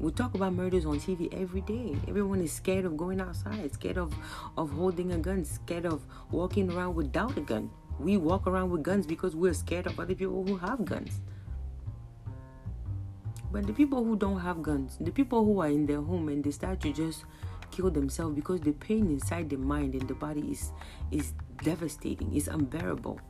[0.00, 1.94] We talk about murders on TV every day.
[2.08, 4.14] Everyone is scared of going outside, scared of,
[4.56, 7.68] of holding a gun, scared of walking around without a gun.
[7.98, 11.20] We walk around with guns because we're scared of other people who have guns.
[13.52, 16.42] But the people who don't have guns, the people who are in their home and
[16.42, 17.26] they start to just
[17.70, 20.72] kill themselves because the pain inside the mind and the body is
[21.10, 23.20] is devastating, is unbearable.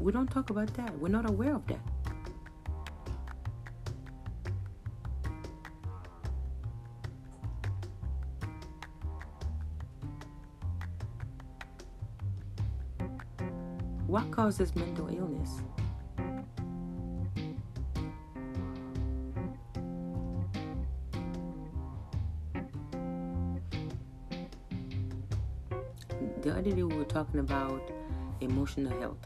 [0.00, 0.98] We don't talk about that.
[0.98, 1.80] We're not aware of that.
[14.10, 15.60] What causes mental illness?
[26.42, 27.88] The other day we were talking about
[28.40, 29.24] emotional health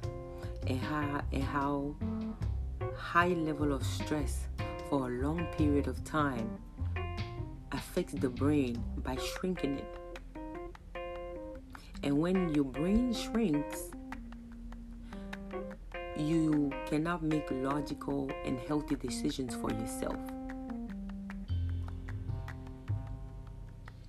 [0.66, 1.96] and how, and how
[2.94, 4.48] high level of stress
[4.90, 6.58] for a long period of time
[7.72, 11.00] affects the brain by shrinking it.
[12.02, 13.93] And when your brain shrinks,
[16.16, 20.18] you cannot make logical and healthy decisions for yourself.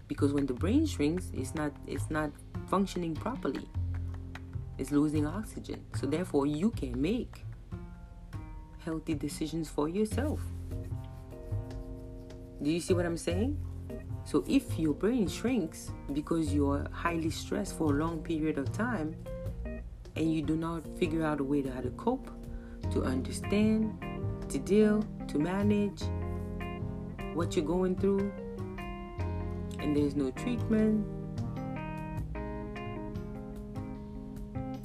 [0.08, 2.32] Because when the brain shrinks, it's not it's not
[2.68, 3.68] functioning properly.
[4.78, 5.84] It's losing oxygen.
[5.96, 7.44] So therefore you can make
[8.84, 10.40] healthy decisions for yourself.
[12.62, 13.58] Do you see what I'm saying?
[14.26, 19.16] So if your brain shrinks because you're highly stressed for a long period of time,
[20.16, 22.30] and you do not figure out a way to how to cope,
[22.92, 23.98] to understand,
[24.50, 26.02] to deal, to manage
[27.34, 28.32] what you're going through,
[29.80, 31.06] and there's no treatment,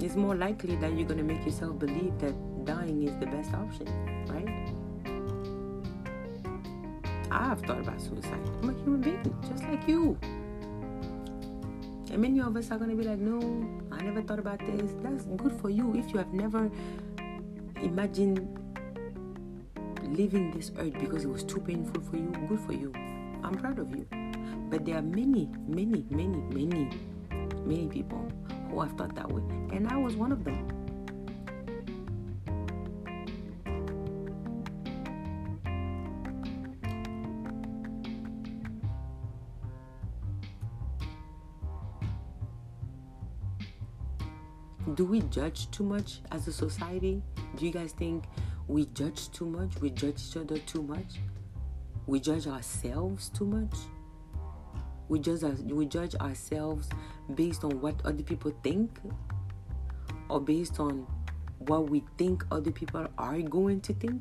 [0.01, 3.53] it's more likely that you're going to make yourself believe that dying is the best
[3.55, 3.87] option,
[4.28, 4.74] right?
[7.31, 8.41] I've thought about suicide.
[8.62, 10.18] I'm a human being, just like you.
[12.11, 13.38] And many of us are going to be like, no,
[13.92, 14.90] I never thought about this.
[15.00, 15.94] That's good for you.
[15.94, 16.70] If you have never
[17.76, 18.58] imagined
[20.02, 22.92] leaving this earth because it was too painful for you, good for you.
[23.44, 24.06] I'm proud of you.
[24.68, 26.90] But there are many, many, many, many,
[27.64, 28.26] many people
[28.70, 29.42] who have thought that way.
[29.72, 30.80] And I was one of them.
[45.01, 47.22] Do we judge too much as a society?
[47.57, 48.24] Do you guys think
[48.68, 49.80] we judge too much?
[49.80, 51.20] We judge each other too much?
[52.07, 53.74] We judge ourselves too much?
[55.09, 56.90] We judge we judge ourselves
[57.34, 58.90] based on what other people think
[60.28, 61.07] or based on
[61.61, 64.20] what we think other people are going to think?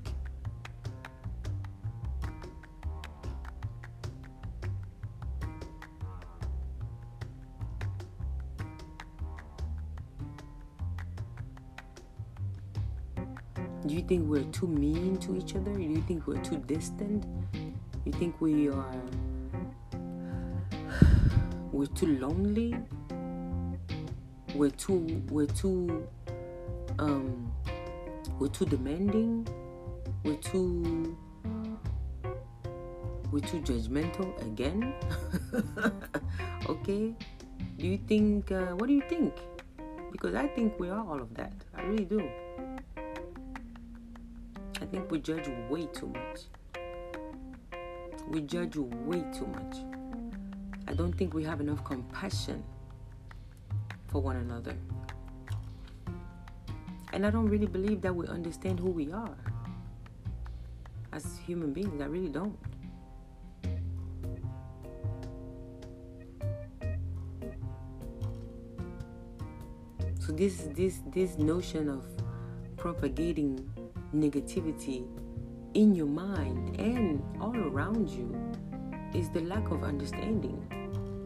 [14.10, 15.72] Think we're too mean to each other?
[15.72, 17.28] Do you think we're too distant?
[18.06, 19.02] You think we are
[21.72, 22.74] we're too lonely?
[24.56, 26.08] We're too we're too
[26.98, 27.54] um
[28.40, 29.48] we're too demanding?
[30.24, 31.16] We're too
[33.32, 34.92] we're too judgmental again?
[36.68, 37.14] okay?
[37.78, 39.36] Do you think uh, what do you think?
[40.12, 41.54] Because I think we are all of that.
[41.76, 42.28] I really do.
[44.92, 46.42] Think we judge way too much.
[48.28, 49.78] We judge way too much.
[50.88, 52.64] I don't think we have enough compassion
[54.08, 54.76] for one another.
[57.14, 59.38] And I don't really believe that we understand who we are
[61.14, 62.02] as human beings.
[62.02, 62.58] I really don't.
[70.20, 72.06] So this this this notion of
[72.78, 73.68] propagating
[74.14, 75.08] negativity
[75.74, 78.36] in your mind and all around you
[79.14, 80.60] is the lack of understanding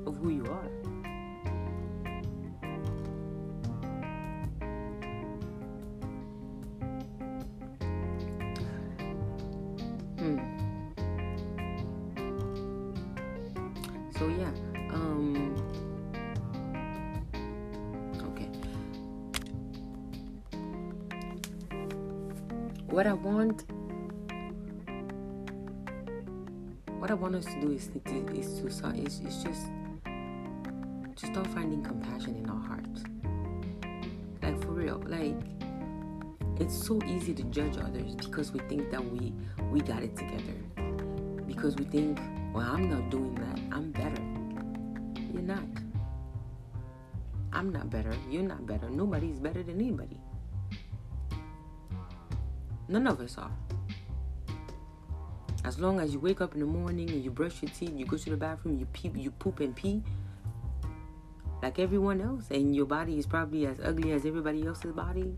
[0.06, 0.73] of who you are.
[27.04, 28.00] What I want us to do is to,
[28.32, 29.68] is to is, is just
[31.18, 33.04] to start finding compassion in our hearts.
[34.42, 35.36] Like for real, like
[36.62, 39.34] it's so easy to judge others because we think that we
[39.70, 40.56] we got it together.
[41.46, 42.22] Because we think,
[42.54, 43.60] well, I'm not doing that.
[43.76, 44.24] I'm better.
[45.34, 45.68] You're not.
[47.52, 48.16] I'm not better.
[48.30, 48.90] You're not better.
[48.90, 50.22] Nobody's better than anybody.
[52.88, 53.52] None of us are.
[55.74, 58.06] As long as you wake up in the morning and you brush your teeth, you
[58.06, 60.04] go to the bathroom, you pee, you poop and pee,
[61.64, 65.36] like everyone else, and your body is probably as ugly as everybody else's body.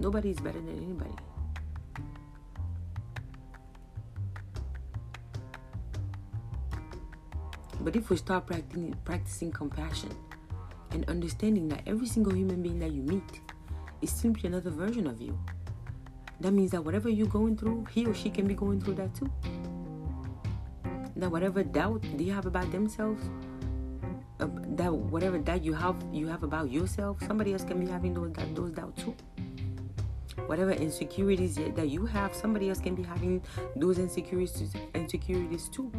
[0.00, 1.14] Nobody's better than anybody.
[7.82, 10.10] But if we start practicing, practicing compassion
[10.90, 13.40] and understanding that every single human being that you meet
[14.02, 15.38] is simply another version of you,
[16.40, 19.14] that means that whatever you're going through, he or she can be going through that
[19.14, 19.30] too.
[21.16, 23.22] That whatever doubt they have about themselves,
[24.40, 28.14] uh, that whatever doubt you have you have about yourself, somebody else can be having
[28.14, 29.14] those those doubts too.
[30.46, 33.42] Whatever insecurities that you have, somebody else can be having
[33.76, 35.92] those insecurities insecurities too.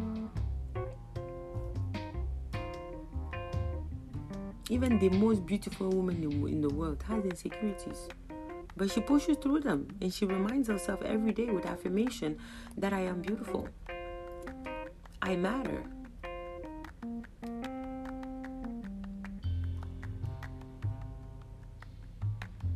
[4.68, 8.08] Even the most beautiful woman in the world has insecurities.
[8.76, 12.38] But she pushes through them and she reminds herself every day with affirmation
[12.78, 13.68] that I am beautiful.
[15.20, 15.84] I matter.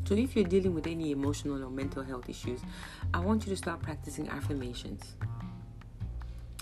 [0.04, 2.60] So, if you're dealing with any emotional or mental health issues,
[3.12, 5.16] I want you to start practicing affirmations.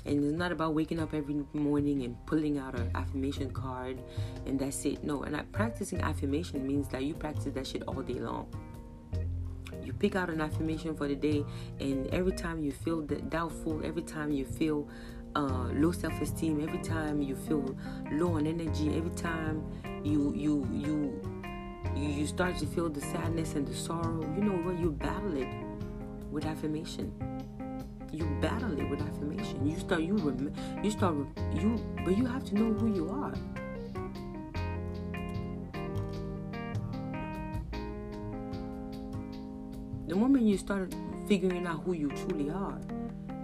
[0.06, 4.02] And it's not about waking up every morning and pulling out an affirmation card
[4.46, 5.02] and that's it.
[5.02, 8.46] No, and practicing affirmation means that you practice that shit all day long
[9.84, 11.44] you pick out an affirmation for the day
[11.80, 14.88] and every time you feel doubtful every time you feel
[15.36, 17.76] uh, low self-esteem every time you feel
[18.12, 19.64] low on energy every time
[20.04, 21.20] you you you
[21.96, 24.78] you, start to feel the sadness and the sorrow you know what?
[24.78, 25.48] You battle it
[26.30, 27.12] with affirmation.
[28.12, 29.66] You battle it with affirmation.
[29.66, 31.14] You start you rem- you start
[31.54, 33.34] you but you have to know who you are
[40.06, 40.94] The moment you start
[41.26, 42.78] figuring out who you truly are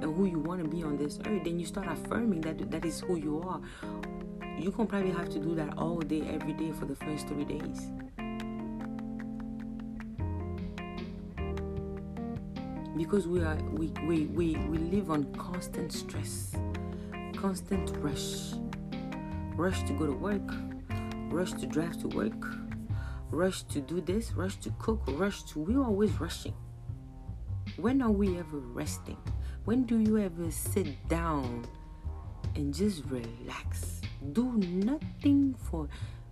[0.01, 2.85] and who you want to be on this earth, then you start affirming that that
[2.85, 3.61] is who you are.
[4.59, 7.45] You can probably have to do that all day, every day for the first three
[7.45, 7.91] days.
[12.95, 16.55] Because we are we, we, we, we live on constant stress,
[17.37, 18.53] constant rush.
[19.57, 20.55] Rush to go to work,
[21.31, 22.60] rush to drive to work,
[23.31, 26.55] rush to do this, rush to cook, rush to we're always rushing.
[27.77, 29.17] When are we ever resting?
[29.65, 31.67] When do you ever sit down
[32.57, 34.01] and just relax?
[34.33, 35.89] Do nothing for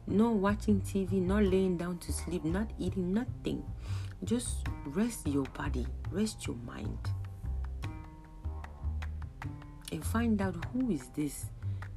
[0.07, 3.62] not watching TV, not laying down to sleep, not eating, nothing.
[4.24, 6.99] Just rest your body, rest your mind.
[9.92, 11.46] And find out who is this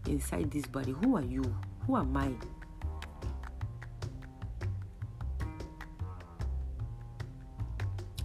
[0.07, 0.91] inside this body.
[0.91, 1.43] Who are you?
[1.87, 2.31] Who am I?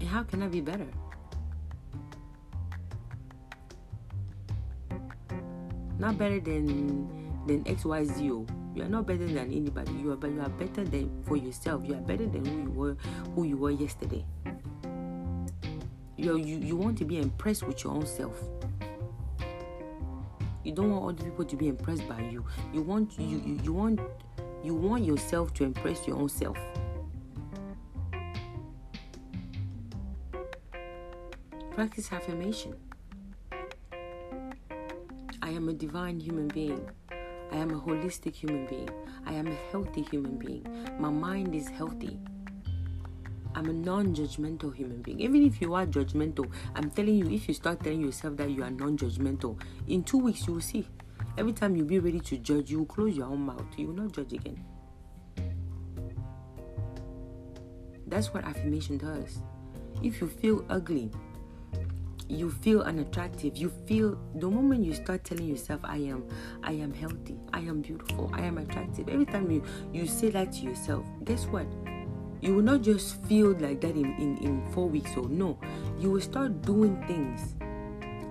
[0.01, 0.87] And how can I be better?
[5.99, 7.09] Not better than
[7.47, 8.31] than XYZ.
[8.31, 8.47] Oh.
[8.75, 9.93] You are not better than anybody.
[9.93, 11.83] You are but you are better than for yourself.
[11.87, 12.97] You are better than who you were
[13.35, 14.25] who you were yesterday.
[16.17, 18.37] You, you you want to be impressed with your own self.
[20.65, 22.45] You don't want other people to be impressed by you.
[22.75, 24.01] You want you, you, you want
[24.63, 26.59] you want yourself to impress your own self.
[31.77, 32.75] Practice affirmation.
[35.43, 36.89] I am a divine human being.
[37.53, 38.89] I am a holistic human being.
[39.27, 40.67] I am a healthy human being.
[40.99, 42.19] My mind is healthy.
[43.55, 45.21] I'm a non judgmental human being.
[45.21, 48.63] Even if you are judgmental, I'm telling you, if you start telling yourself that you
[48.63, 50.89] are non judgmental, in two weeks you will see.
[51.37, 53.67] Every time you be ready to judge, you will close your own mouth.
[53.77, 54.65] You will not judge again.
[58.07, 59.43] That's what affirmation does.
[60.03, 61.11] If you feel ugly,
[62.29, 66.27] you feel unattractive you feel the moment you start telling yourself i am
[66.65, 69.63] i am healthy i am beautiful i am attractive every time you
[69.93, 71.67] you say that to yourself guess what?
[72.41, 75.59] You will not just feel like that in, in, in four weeks or no.
[75.99, 77.55] You will start doing things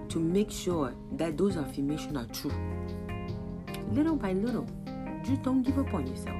[0.10, 2.54] to make sure that those affirmations are true.
[3.92, 4.68] Little by little
[5.24, 6.38] just don't give up on yourself.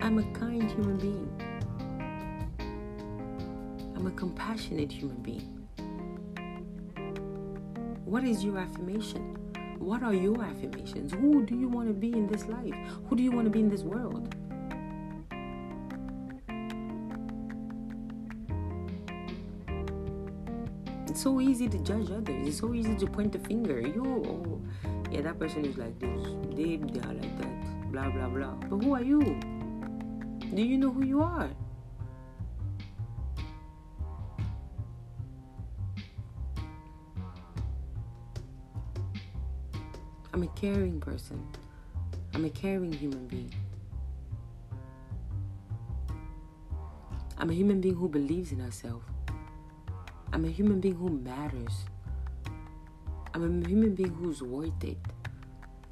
[0.00, 1.41] I'm a kind human being
[4.02, 5.64] I'm a compassionate human being.
[8.04, 9.36] What is your affirmation?
[9.78, 11.12] What are your affirmations?
[11.12, 12.74] Who do you want to be in this life?
[13.06, 14.34] Who do you want to be in this world?
[21.06, 22.48] It's so easy to judge others.
[22.48, 23.80] It's so easy to point the finger.
[23.80, 24.60] You, oh,
[25.12, 26.26] yeah, that person is like this.
[26.56, 27.92] They, they are like that.
[27.92, 28.54] Blah, blah, blah.
[28.68, 29.20] But who are you?
[30.52, 31.50] Do you know who you are?
[40.42, 41.40] I'm a caring person.
[42.34, 43.54] I'm a caring human being.
[47.38, 49.04] I'm a human being who believes in herself.
[50.32, 51.84] I'm a human being who matters.
[53.32, 54.98] I'm a human being who's worth it.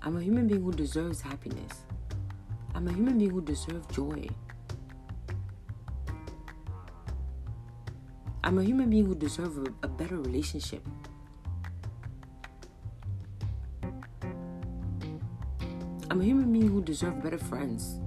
[0.03, 1.85] I'm a human being who deserves happiness.
[2.75, 4.27] I'm a human being who deserves joy.
[8.43, 10.85] I'm a human being who deserves a, a better relationship.
[16.11, 18.01] I'm a human being who deserves better friends.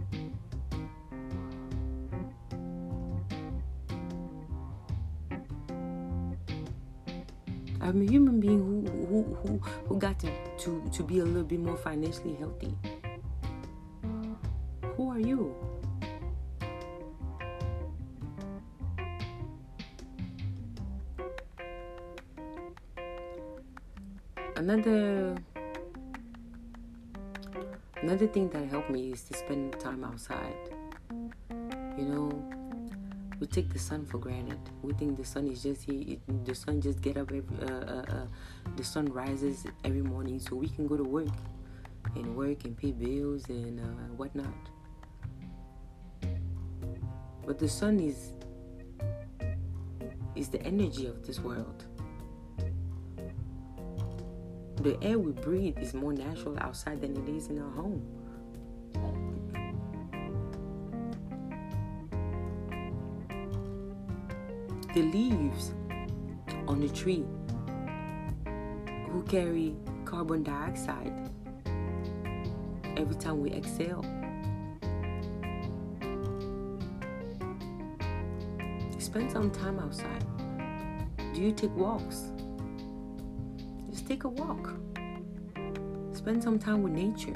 [7.79, 10.27] I'm a human being who who who, who got to,
[10.67, 12.75] to, to be a little bit more financially healthy.
[14.97, 15.55] Who are you?
[24.57, 25.22] Another
[28.03, 30.57] Another thing that helped me is to spend time outside.
[31.97, 32.43] You know,
[33.39, 34.59] we take the sun for granted.
[34.81, 36.17] We think the sun is just here.
[36.43, 37.43] The sun just get up every.
[37.61, 38.25] Uh, uh, uh,
[38.75, 41.31] the sun rises every morning, so we can go to work
[42.15, 44.51] and work and pay bills and uh, whatnot.
[47.47, 48.33] But the sun is
[50.35, 51.85] is the energy of this world
[54.83, 58.05] the air we breathe is more natural outside than it is in our home.
[64.93, 65.73] The leaves
[66.67, 67.23] on the tree
[69.09, 69.73] who carry
[70.03, 71.29] carbon dioxide
[72.97, 74.03] every time we exhale.
[78.99, 80.25] Spend some time outside.
[81.33, 82.32] Do you take walks?
[83.93, 84.73] Just take a walk.
[86.13, 87.35] Spend some time with nature.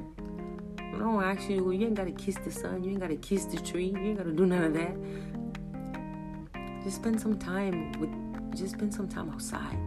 [0.79, 3.57] I don't ask you, you ain't gotta kiss the sun, you ain't gotta kiss the
[3.57, 4.95] tree, you ain't gotta do none of that.
[6.83, 8.09] Just spend some time with
[8.57, 9.77] just spend some time outside.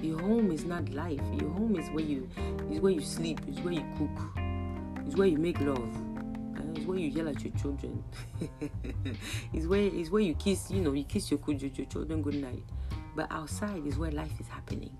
[0.00, 1.20] Your home is not life.
[1.38, 2.26] Your home is where you
[2.70, 4.18] is where you sleep, is where you cook,
[5.06, 6.07] is where you make love.
[6.88, 8.02] Where you yell at your children.
[9.52, 12.36] it's where it's where you kiss, you know, you kiss your, your, your children good
[12.36, 12.62] night.
[13.14, 14.96] But outside is where life is happening.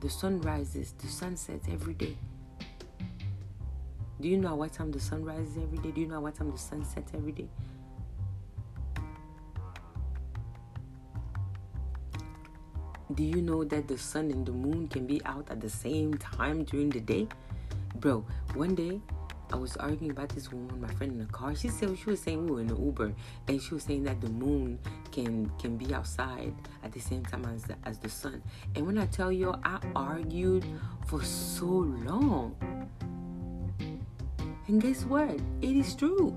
[0.00, 2.16] The sun rises, the sun sets every day.
[4.20, 5.90] Do you know what time the sun rises every day?
[5.90, 7.48] Do you know what time the sun sets every day?
[13.14, 16.14] Do you know that the sun and the moon can be out at the same
[16.14, 17.26] time during the day?
[17.96, 19.00] Bro, one day
[19.52, 21.54] I was arguing about this woman, my friend in the car.
[21.54, 23.12] She said she was saying we were in an Uber,
[23.48, 24.78] and she was saying that the moon
[25.10, 28.42] can can be outside at the same time as the, as the sun.
[28.74, 30.64] And when I tell you, I argued
[31.06, 32.56] for so long.
[34.68, 35.38] And guess what?
[35.60, 36.34] It is true.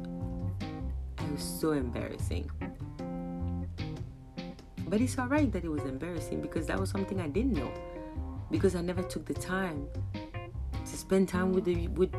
[1.18, 2.52] It was so embarrassing.
[4.88, 7.72] But it's all right that it was embarrassing because that was something I didn't know.
[8.52, 9.88] Because I never took the time
[10.86, 12.14] to spend time with the with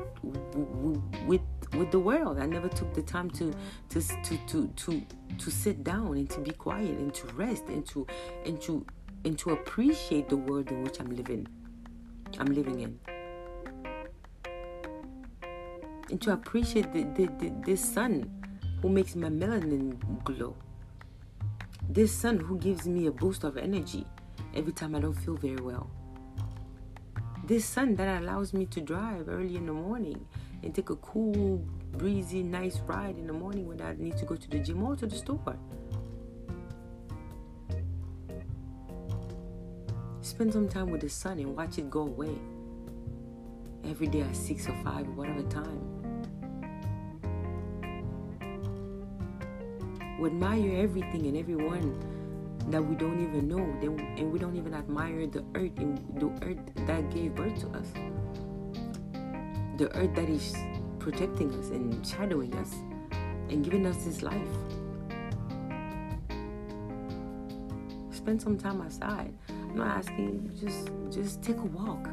[1.26, 1.40] with
[1.76, 2.38] with the world.
[2.38, 3.52] I never took the time to
[3.90, 5.02] to to to to,
[5.38, 8.06] to sit down and to be quiet and to rest and to
[8.44, 8.84] and to
[9.24, 11.46] and to appreciate the world in which I'm living.
[12.38, 12.98] I'm living in.
[16.08, 18.30] And to appreciate the, the, the, this sun
[18.80, 20.56] who makes my melanin glow.
[21.88, 24.06] This sun who gives me a boost of energy
[24.54, 25.90] every time I don't feel very well.
[27.46, 30.26] This sun that allows me to drive early in the morning
[30.64, 34.34] and take a cool, breezy, nice ride in the morning when I need to go
[34.34, 35.56] to the gym or to the store.
[40.22, 42.36] Spend some time with the sun and watch it go away.
[43.84, 45.80] Every day at 6 or 5 whatever time.
[50.18, 52.15] We admire everything and everyone
[52.70, 53.64] that we don't even know,
[54.16, 57.92] and we don't even admire the earth and the earth that gave birth to us,
[59.76, 60.56] the earth that is
[60.98, 62.74] protecting us and shadowing us
[63.50, 64.34] and giving us this life.
[68.10, 69.32] Spend some time outside.
[69.48, 72.08] I'm not asking just just take a walk.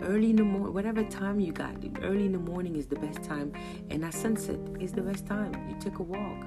[0.00, 3.22] Early in the morning, whatever time you got, early in the morning is the best
[3.22, 3.52] time,
[3.90, 5.52] and at sunset is the best time.
[5.68, 6.44] You take a walk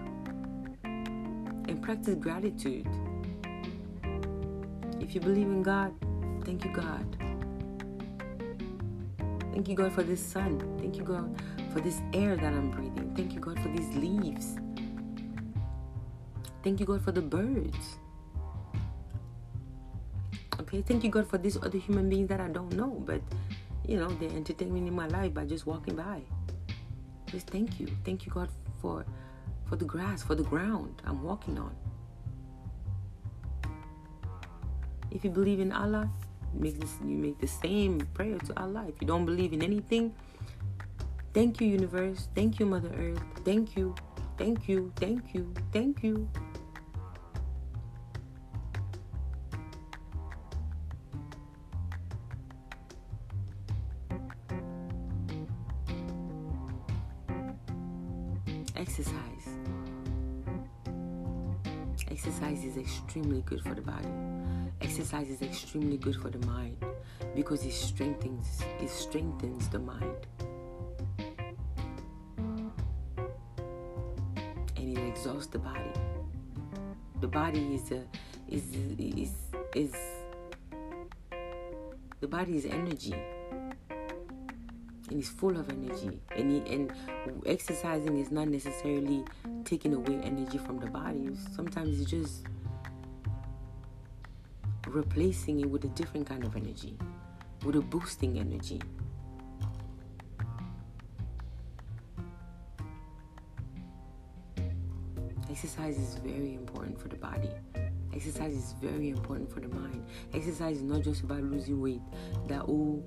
[0.84, 2.88] and practice gratitude.
[5.12, 5.94] If you believe in God,
[6.46, 7.06] thank you, God.
[9.52, 10.58] Thank you, God, for this sun.
[10.80, 11.36] Thank you, God,
[11.74, 13.14] for this air that I'm breathing.
[13.14, 14.56] Thank you, God, for these leaves.
[16.64, 17.98] Thank you, God, for the birds.
[20.62, 23.20] Okay, thank you, God, for these other human beings that I don't know, but
[23.86, 26.22] you know, they're entertaining in my life by just walking by.
[27.26, 27.88] Just thank you.
[28.06, 28.48] Thank you, God,
[28.82, 29.06] for
[29.66, 31.76] for the grass, for the ground I'm walking on.
[35.12, 36.10] If you believe in Allah,
[36.54, 38.86] make this, you make the same prayer to Allah.
[38.88, 40.14] If you don't believe in anything,
[41.34, 42.28] thank you, universe.
[42.36, 43.22] Thank you, Mother Earth.
[43.44, 43.96] Thank you.
[44.38, 44.92] Thank you.
[44.96, 45.54] Thank you.
[45.72, 46.30] Thank you.
[62.12, 64.10] Exercise is extremely good for the body.
[64.82, 66.76] Exercise is extremely good for the mind
[67.34, 70.28] because it strengthens it strengthens the mind.
[74.76, 75.94] And it exhausts the body.
[77.22, 78.04] The body is a
[78.50, 79.32] is is
[79.74, 79.96] is
[82.20, 83.16] the body is energy
[85.10, 86.92] and it's full of energy and he, and
[87.46, 89.24] exercising is not necessarily
[89.66, 92.46] taking away energy from the body sometimes it's just
[94.88, 96.98] replacing it with a different kind of energy
[97.66, 98.82] with a boosting energy
[105.50, 107.50] exercise is very important for the body
[108.14, 110.04] exercise is very important for the mind
[110.34, 112.02] exercise is not just about losing weight
[112.48, 113.04] that oh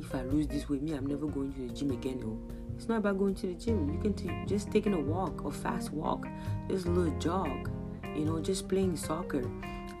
[0.00, 2.20] if I lose this weight, me, I'm never going to the gym again.
[2.20, 2.59] No.
[2.80, 3.92] It's not about going to the gym.
[3.92, 6.26] You can t- just taking a walk, a fast walk,
[6.66, 7.70] just a little jog,
[8.16, 9.42] you know, just playing soccer,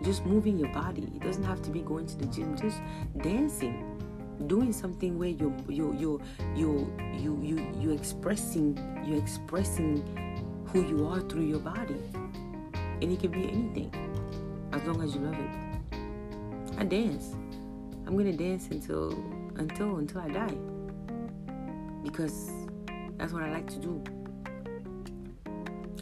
[0.02, 1.02] just moving your body.
[1.14, 2.80] It doesn't have to be going to the gym, just
[3.18, 3.84] dancing.
[4.46, 6.10] doing something where you you you
[6.56, 6.70] you
[7.22, 8.68] you you you expressing
[9.04, 10.00] you expressing
[10.72, 12.00] who you are through your body
[13.02, 13.92] and it can be anything
[14.72, 17.36] as long as you love it i dance
[18.06, 19.12] i'm gonna dance until
[19.56, 20.56] until until i die
[22.02, 22.59] because
[23.20, 24.02] that's what i like to do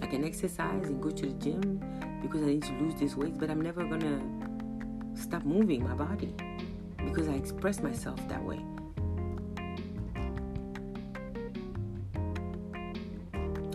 [0.01, 1.83] i can exercise and go to the gym
[2.23, 4.23] because i need to lose this weight but i'm never gonna
[5.19, 6.33] stop moving my body
[7.05, 8.61] because I express myself that way.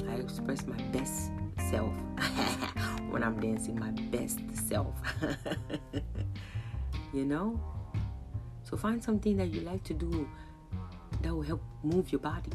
[0.10, 1.32] I express my best
[1.70, 1.94] self
[3.10, 4.96] when I'm dancing, my best self.
[7.14, 7.60] you know?
[8.64, 10.28] So find something that you like to do
[11.22, 12.52] that will help move your body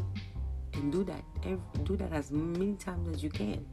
[0.79, 1.23] and do that.
[1.45, 3.65] Every, do that as many times as you can.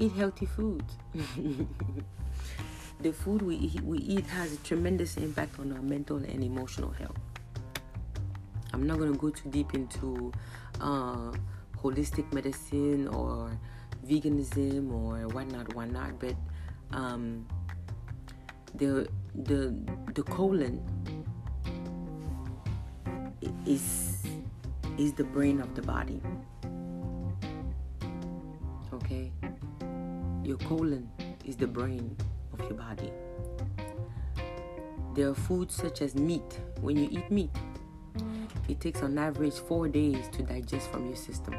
[0.00, 0.82] eat healthy food.
[3.00, 6.90] the food we eat, we eat has a tremendous impact on our mental and emotional
[6.90, 7.18] health.
[8.72, 10.32] I'm not going to go too deep into
[10.80, 11.32] uh,
[11.76, 13.50] holistic medicine or
[14.06, 16.34] veganism or whatnot, whatnot, but
[16.92, 17.46] um,
[18.74, 19.74] the the
[20.14, 20.80] the colon
[23.66, 24.26] is
[24.98, 26.20] is the brain of the body.
[28.92, 29.32] Okay
[30.50, 31.08] your colon
[31.44, 32.16] is the brain
[32.52, 33.12] of your body.
[35.14, 36.58] There are foods such as meat.
[36.80, 37.50] When you eat meat,
[38.68, 41.54] it takes on average four days to digest from your system.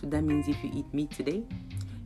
[0.00, 1.44] So that means if you eat meat today,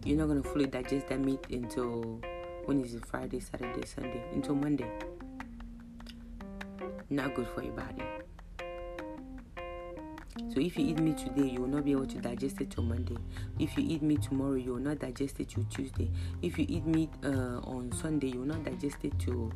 [0.04, 2.20] you're not going to fully digest that meat until
[2.66, 3.04] when is it?
[3.06, 4.90] Friday, Saturday, Sunday, until Monday.
[7.10, 8.02] Not good for your body.
[10.52, 12.84] So if you eat meat today, you will not be able to digest it till
[12.84, 13.16] Monday.
[13.58, 16.10] If you eat meat tomorrow, you will not digest it till Tuesday.
[16.42, 19.52] If you eat meat uh, on Sunday, you will not digest it till.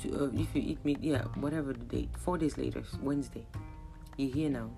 [0.00, 3.44] To, uh, if you eat meat, yeah, whatever the date, four days later, Wednesday,
[4.16, 4.70] you're here now.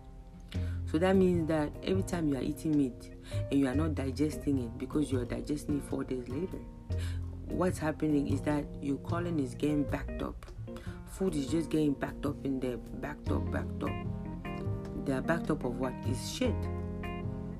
[0.90, 3.14] So that means that every time you are eating meat
[3.50, 6.58] and you are not digesting it because you are digesting it four days later,
[7.50, 10.46] what's happening is that your colon is getting backed up.
[11.06, 13.90] Food is just getting backed up in there, backed up, backed up
[15.04, 16.54] they are backed up of what is shit.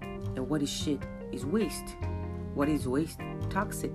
[0.02, 1.96] And what is shit is waste.
[2.54, 3.18] What is waste?
[3.48, 3.90] Toxic.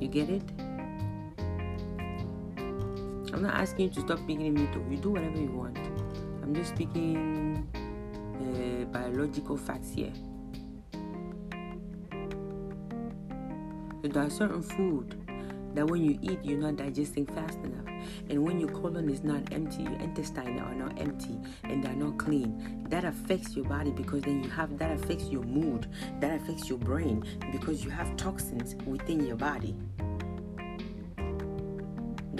[0.00, 0.42] You get it?
[3.32, 4.70] I'm not asking you to stop speaking meat.
[4.90, 5.78] You do whatever you want.
[6.42, 7.66] I'm just speaking
[8.40, 10.12] uh, biological facts here.
[14.02, 15.16] There are certain food
[15.74, 17.84] that when you eat, you're not digesting fast enough.
[18.28, 22.18] And when your colon is not empty, your intestines are not empty and they're not
[22.18, 25.88] clean, that affects your body because then you have that affects your mood,
[26.20, 29.74] that affects your brain because you have toxins within your body.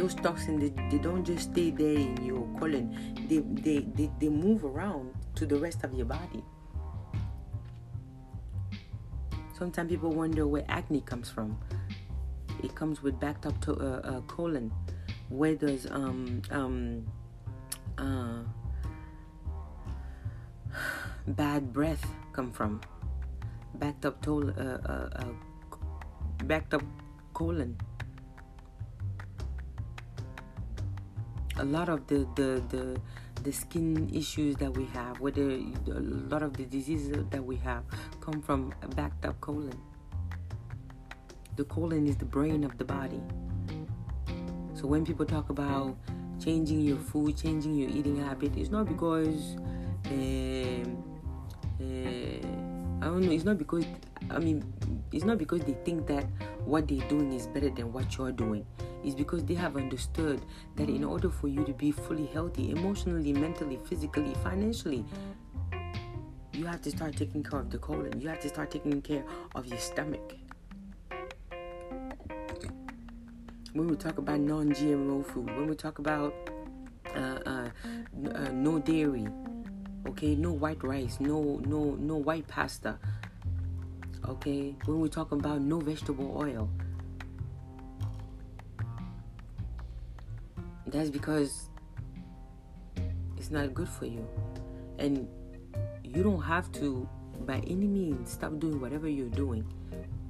[0.05, 2.93] Those toxins, they, they don't just stay there in your colon,
[3.27, 6.45] they, they, they, they move around to the rest of your body.
[9.57, 11.57] Sometimes people wonder where acne comes from
[12.65, 14.73] it comes with backed up to, uh, uh, colon.
[15.29, 17.07] Where does um um
[17.99, 18.43] uh,
[21.29, 22.81] bad breath come from?
[23.75, 26.83] Backed up to uh, uh, uh, backed up
[27.35, 27.77] colon.
[31.59, 33.01] A lot of the the the
[33.43, 36.01] the skin issues that we have, whether a
[36.31, 37.85] lot of the diseases that we have,
[38.21, 39.79] come from a backed up colon.
[41.57, 43.21] The colon is the brain of the body.
[44.75, 45.97] So when people talk about
[46.43, 49.57] changing your food, changing your eating habit, it's not because
[50.07, 50.83] uh,
[51.81, 52.39] uh,
[53.01, 53.33] I don't know.
[53.33, 53.85] It's not because
[54.31, 54.65] I mean,
[55.13, 56.25] it's not because they think that
[56.65, 58.67] what they're doing is better than what you're doing.
[59.05, 60.41] It's because they have understood
[60.77, 65.05] that in order for you to be fully healthy, emotionally, mentally, physically, financially,
[66.53, 68.21] you have to start taking care of the colon.
[68.21, 70.35] You have to start taking care of your stomach.
[73.75, 76.33] when we talk about non-GMO food, when we talk about
[77.15, 77.69] uh, uh,
[78.33, 79.27] uh, no dairy,
[80.07, 82.99] okay, no white rice, no no no white pasta,
[84.29, 86.69] okay, when we talk about no vegetable oil,
[90.87, 91.69] that's because
[93.37, 94.27] it's not good for you,
[94.99, 95.29] and
[96.03, 97.09] you don't have to
[97.47, 99.67] by any means stop doing whatever you're doing.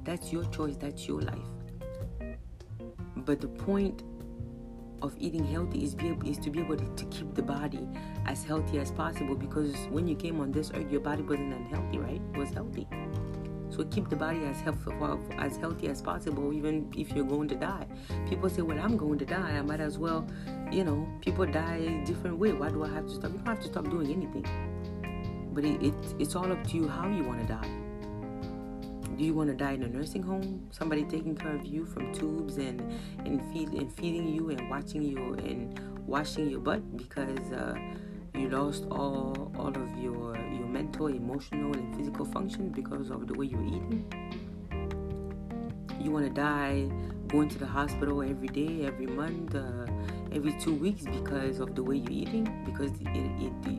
[0.04, 0.76] That's your choice.
[0.76, 1.38] That's your life.
[3.16, 4.02] But the point
[5.02, 7.86] of eating healthy is be is to be able to, to keep the body
[8.26, 11.98] as healthy as possible because when you came on this earth your body wasn't unhealthy
[11.98, 12.86] right it was healthy
[13.74, 14.92] so keep the body as healthy
[15.38, 17.86] as healthy as possible even if you're going to die.
[18.28, 19.52] People say well i'm going to die.
[19.58, 20.26] I might as well
[20.70, 22.52] you know people die a different way.
[22.52, 23.32] Why do i have to stop?
[23.32, 24.46] You don't have to stop doing anything.
[25.52, 27.70] But it, it it's all up to you how you want to die.
[29.16, 30.66] Do you want to die in a nursing home?
[30.72, 32.80] Somebody taking care of you from tubes and
[33.24, 37.78] and feed and feeding you and watching you and washing your butt because uh,
[38.34, 40.36] you lost all all of your
[40.74, 44.04] mental, emotional, and physical function because of the way you're eating.
[46.00, 46.90] You want to die
[47.28, 49.86] going to the hospital every day, every month, uh,
[50.32, 53.74] every two weeks because of the way you're eating, because it, it, the,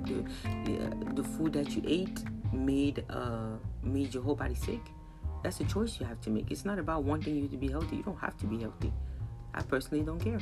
[0.65, 2.19] the, uh, the food that you ate
[2.53, 4.83] made uh, made your whole body sick.
[5.43, 6.49] That's a choice you have to make.
[6.49, 7.97] It's not about wanting you to be healthy.
[7.97, 8.91] You don't have to be healthy.
[9.53, 10.39] I personally don't care.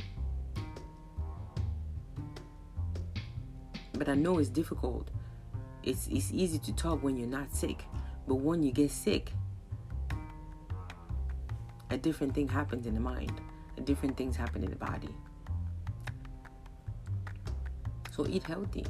[3.93, 5.09] But I know it's difficult.
[5.83, 7.83] It's it's easy to talk when you're not sick,
[8.27, 9.31] but when you get sick,
[11.89, 13.41] a different thing happens in the mind.
[13.77, 15.09] A different things happen in the body.
[18.11, 18.85] So eat healthy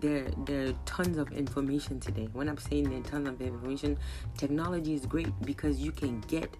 [0.00, 2.28] there there are tons of information today.
[2.32, 3.98] When I'm saying there are tons of information,
[4.36, 6.54] technology is great because you can get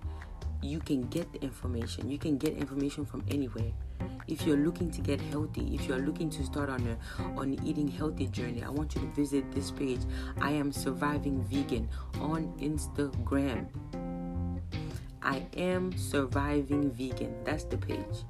[0.63, 2.11] you can get the information.
[2.11, 3.73] You can get information from anywhere.
[4.29, 7.89] If you're looking to get healthy, if you're looking to start on a on eating
[7.89, 10.01] healthy journey, I want you to visit this page.
[10.41, 11.89] I am surviving vegan
[12.21, 13.69] on Instagram.
[15.23, 17.35] I am surviving vegan.
[17.45, 18.25] That's the page.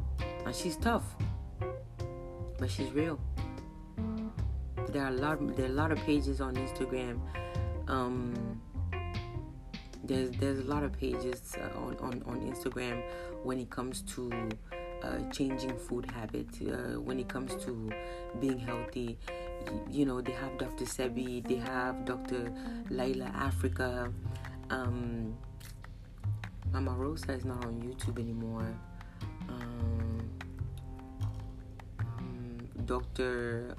[0.44, 1.04] And she's tough,
[2.58, 3.18] but she's real
[4.96, 7.20] there are a lot there are a lot of pages on Instagram.
[7.88, 8.60] Um,
[10.04, 13.02] there's there's a lot of pages uh, on, on on Instagram
[13.42, 14.30] when it comes to
[15.02, 16.60] uh, changing food habits.
[16.60, 17.90] Uh, when it comes to
[18.40, 19.18] being healthy,
[19.90, 20.84] you know they have Dr.
[20.84, 22.52] Sebi, they have Dr.
[22.90, 24.12] Llaila Afrika.
[24.70, 25.36] Um,
[26.72, 28.74] Mama Rosa is not on YouTube anymore.
[29.48, 30.30] Um,
[32.00, 33.74] um, Dr.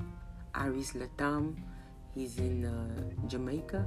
[0.55, 1.55] Aris LaTham.
[2.15, 3.85] He's in uh, Jamaica,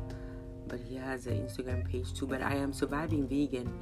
[0.68, 2.26] but he has an Instagram page too.
[2.26, 3.72] But I am surviving vegan.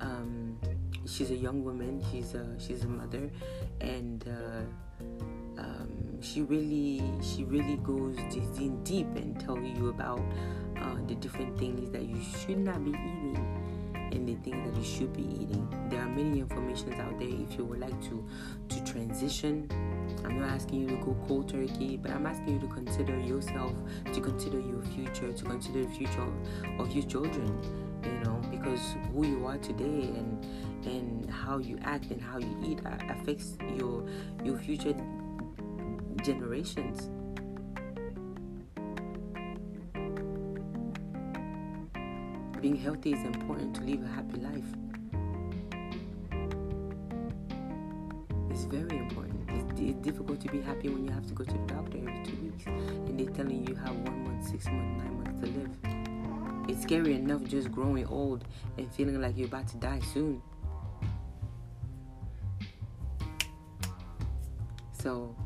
[0.00, 0.58] Um,
[1.06, 2.02] she's a young woman.
[2.10, 3.30] She's a she's a mother,
[3.80, 8.16] and uh, um, she really she really goes
[8.58, 10.20] in deep and tell you about
[10.76, 13.38] uh, the different things that you should not be eating
[14.12, 15.66] and the things that you should be eating.
[15.90, 18.24] There are many informations out there if you would like to
[18.68, 19.68] to transition
[20.24, 23.72] I'm not asking you to go cold turkey, but I'm asking you to consider yourself,
[24.12, 27.60] to consider your future, to consider the future of, of your children.
[28.02, 30.46] You know, because who you are today and
[30.86, 32.80] and how you act and how you eat
[33.10, 34.04] affects your
[34.44, 34.94] your future
[36.22, 37.10] generations.
[42.60, 44.70] Being healthy is important to live a happy life.
[48.50, 49.36] It's very important
[49.78, 52.36] it's difficult to be happy when you have to go to the doctor every two
[52.42, 56.68] weeks and they're telling you you have one month, six months, nine months to live.
[56.68, 58.44] It's scary enough just growing old
[58.78, 60.42] and feeling like you're about to die soon.
[65.06, 65.36] So,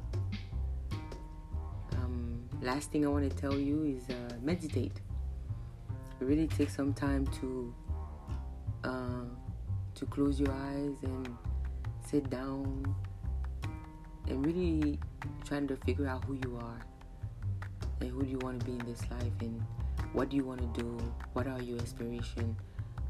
[1.93, 5.03] um, last thing I want to tell you is uh, meditate.
[6.19, 7.75] Really take some time to
[8.85, 9.29] uh,
[9.97, 11.37] to close your eyes and
[12.07, 12.95] sit down
[14.29, 14.99] and really
[15.45, 16.81] trying to figure out who you are
[18.01, 19.63] and who do you want to be in this life and
[20.15, 20.97] what do you want to do
[21.35, 22.57] what are your aspirations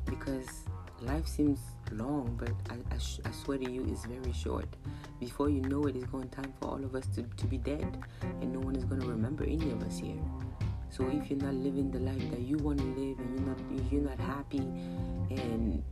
[0.05, 0.65] because
[1.03, 1.59] life seems
[1.93, 4.69] long but I, I, I, swear to you it's very short.
[5.19, 7.99] Before you know it it's going time for all of us to, to be dead
[8.23, 10.21] and no one is going to remember any of us here.
[10.91, 13.93] So if you're not living the life that you want to live and you're not
[13.93, 14.59] you're not happy
[15.31, 15.83] and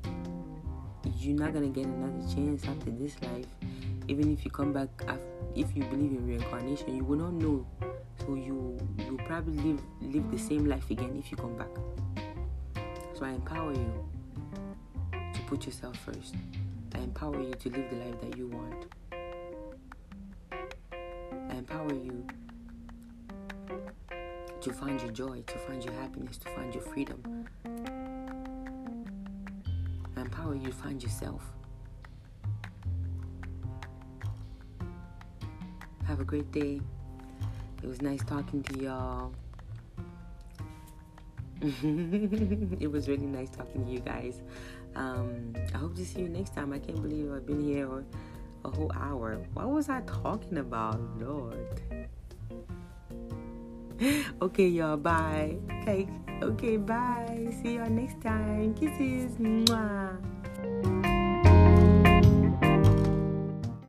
[1.16, 3.46] you're not going to get another chance after this life
[4.08, 4.88] even if you come back
[5.54, 7.66] if you believe in reincarnation you will not know.
[8.20, 11.70] So you you probably live live the same life again if you come back.
[13.14, 14.17] So i empower you
[15.48, 16.34] put yourself first
[16.94, 18.86] i empower you to live the life that you want
[21.50, 22.26] i empower you
[24.60, 27.46] to find your joy to find your happiness to find your freedom
[30.16, 31.42] I empower you to find yourself
[36.08, 36.80] Have a great day.
[37.82, 39.30] It was nice talking to y'all.
[41.62, 44.40] it was really nice talking to you guys.
[44.98, 46.72] Um, I hope to see you next time.
[46.72, 48.04] I can't believe I've been here
[48.64, 49.36] a whole hour.
[49.54, 51.80] What was I talking about, Lord?
[54.42, 54.96] okay, y'all.
[54.96, 55.56] Bye.
[55.82, 56.08] Okay.
[56.42, 56.76] Okay.
[56.76, 57.54] Bye.
[57.62, 58.74] See y'all next time.
[58.74, 59.36] Kisses.
[59.38, 60.18] Mwah.